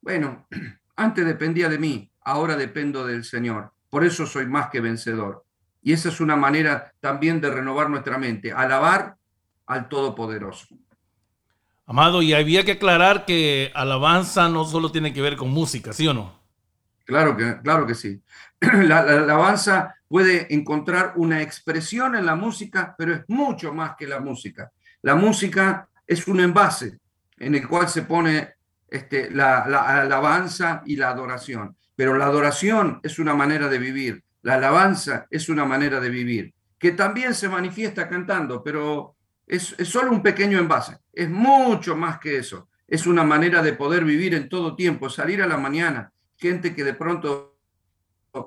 [0.00, 0.46] bueno,
[0.96, 3.72] antes dependía de mí, ahora dependo del Señor.
[3.88, 5.44] Por eso soy más que vencedor.
[5.80, 9.16] Y esa es una manera también de renovar nuestra mente, alabar
[9.66, 10.66] al Todopoderoso.
[11.88, 16.08] Amado, y había que aclarar que alabanza no solo tiene que ver con música, ¿sí
[16.08, 16.36] o no?
[17.04, 18.20] Claro que, claro que sí.
[18.60, 24.18] La, alabanza puede encontrar una expresión en la música, pero es mucho más que la
[24.18, 24.72] música.
[25.02, 26.98] La música es un envase
[27.38, 28.54] en el cual se pone
[28.88, 31.76] este, la, la alabanza y la adoración.
[31.94, 36.54] Pero la adoración es una manera de vivir, la alabanza es una manera de vivir,
[36.78, 39.15] que también se manifiesta cantando, pero
[39.46, 42.68] es, solo un pequeño envase, es mucho más que eso.
[42.88, 46.84] Es una manera de poder vivir en todo tiempo, salir a la mañana, gente que
[46.84, 47.56] de pronto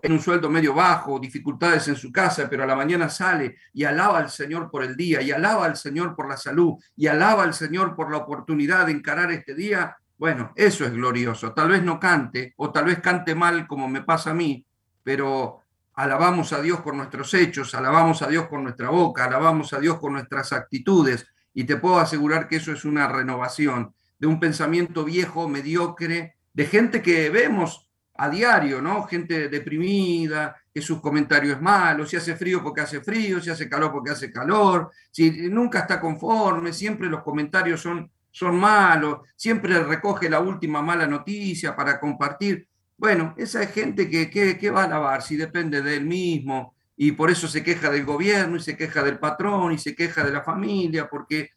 [0.04, 3.84] en un sueldo medio bajo, dificultades en su casa, pero a la mañana sale y
[3.86, 7.44] alaba al Señor por el día, y alaba al Señor por la salud, y alaba
[7.44, 9.98] al Señor por la oportunidad de encarar este día.
[10.18, 11.54] Bueno, eso es glorioso.
[11.54, 14.66] Tal vez no cante, o tal vez cante mal como me pasa a mí,
[15.04, 15.62] pero
[16.00, 20.00] alabamos a Dios con nuestros hechos, alabamos a Dios con nuestra boca, alabamos a Dios
[20.00, 25.04] con nuestras actitudes y te puedo asegurar que eso es una renovación de un pensamiento
[25.04, 29.04] viejo, mediocre, de gente que vemos a diario, ¿no?
[29.08, 33.68] Gente deprimida, que sus comentarios es malo, si hace frío porque hace frío, si hace
[33.68, 39.84] calor porque hace calor, si nunca está conforme, siempre los comentarios son son malos, siempre
[39.84, 42.69] recoge la última mala noticia para compartir.
[43.00, 47.14] Bueno, esa es gente que, que, va a alabar si depende de él mismo y
[47.14, 50.32] por eso se queja del gobierno y se queja del patrón y se queja de
[50.32, 51.52] la familia porque,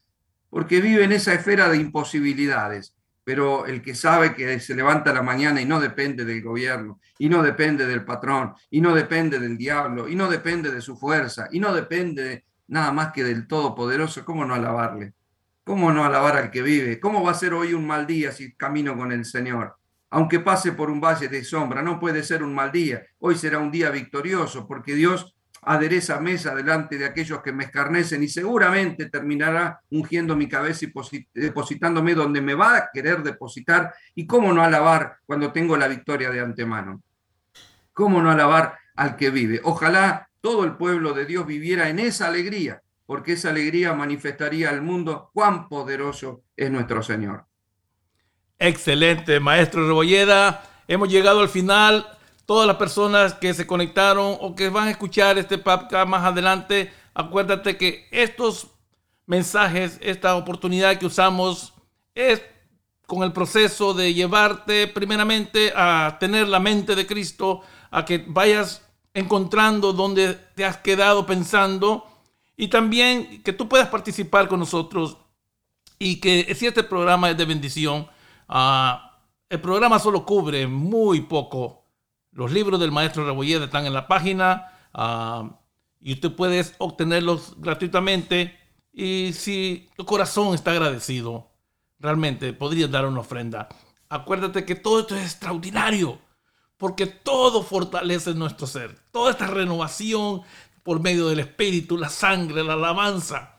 [0.49, 5.23] porque vive en esa esfera de imposibilidades pero el que sabe que se levanta la
[5.23, 9.57] mañana y no depende del gobierno, y no depende del patrón, y no depende del
[9.57, 14.25] diablo, y no depende de su fuerza, y no depende nada más que del Todopoderoso,
[14.25, 15.13] ¿cómo no alabarle?
[15.65, 16.99] ¿Cómo no alabar al que vive?
[16.99, 19.77] ¿Cómo va a ser hoy un mal día si camino con el Señor?
[20.15, 23.03] Aunque pase por un valle de sombra, no puede ser un mal día.
[23.19, 28.23] Hoy será un día victorioso porque Dios adereza mesa delante de aquellos que me escarnecen
[28.23, 33.95] y seguramente terminará ungiendo mi cabeza y depositándome donde me va a querer depositar.
[34.15, 37.01] ¿Y cómo no alabar cuando tengo la victoria de antemano?
[37.95, 39.63] ¿Cómo no alabar al que vive?
[39.65, 44.83] Ojalá todo el pueblo de Dios viviera en esa alegría, porque esa alegría manifestaría al
[44.83, 47.47] mundo cuán poderoso es nuestro Señor.
[48.65, 50.63] Excelente, maestro Rebolleda.
[50.87, 52.07] Hemos llegado al final
[52.47, 56.93] todas las personas que se conectaron o que van a escuchar este podcast más adelante,
[57.13, 58.69] acuérdate que estos
[59.27, 61.75] mensajes, esta oportunidad que usamos
[62.15, 62.41] es
[63.09, 68.87] con el proceso de llevarte primeramente a tener la mente de Cristo, a que vayas
[69.13, 72.07] encontrando donde te has quedado pensando
[72.57, 75.17] y también que tú puedas participar con nosotros
[75.99, 78.07] y que si este programa es de bendición,
[78.53, 78.99] uh,
[79.49, 81.83] el programa solo cubre muy poco
[82.33, 85.61] los libros del maestro Rebolleda están en la página ah,
[86.01, 88.59] y usted puede obtenerlos gratuitamente.
[88.93, 91.53] Y si tu corazón está agradecido,
[91.99, 93.69] realmente podrías dar una ofrenda.
[94.09, 96.19] Acuérdate que todo esto es extraordinario,
[96.77, 98.99] porque todo fortalece nuestro ser.
[99.11, 100.43] Toda esta renovación
[100.83, 103.57] por medio del Espíritu, la sangre, la alabanza.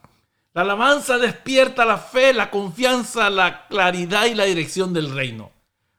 [0.53, 5.51] La alabanza despierta la fe, la confianza, la claridad y la dirección del reino.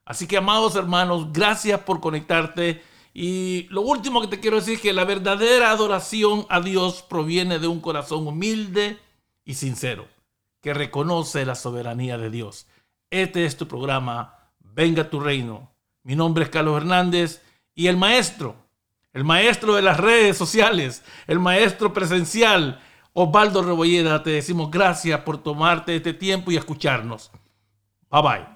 [0.05, 2.83] Así que, amados hermanos, gracias por conectarte.
[3.13, 7.59] Y lo último que te quiero decir es que la verdadera adoración a Dios proviene
[7.59, 8.99] de un corazón humilde
[9.45, 10.07] y sincero,
[10.61, 12.67] que reconoce la soberanía de Dios.
[13.11, 15.73] Este es tu programa, Venga tu reino.
[16.03, 17.43] Mi nombre es Carlos Hernández
[17.75, 18.57] y el maestro,
[19.13, 22.81] el maestro de las redes sociales, el maestro presencial,
[23.17, 27.31] Osvaldo Rebolleda, te decimos gracias por tomarte este tiempo y escucharnos.
[28.11, 28.54] Bye bye.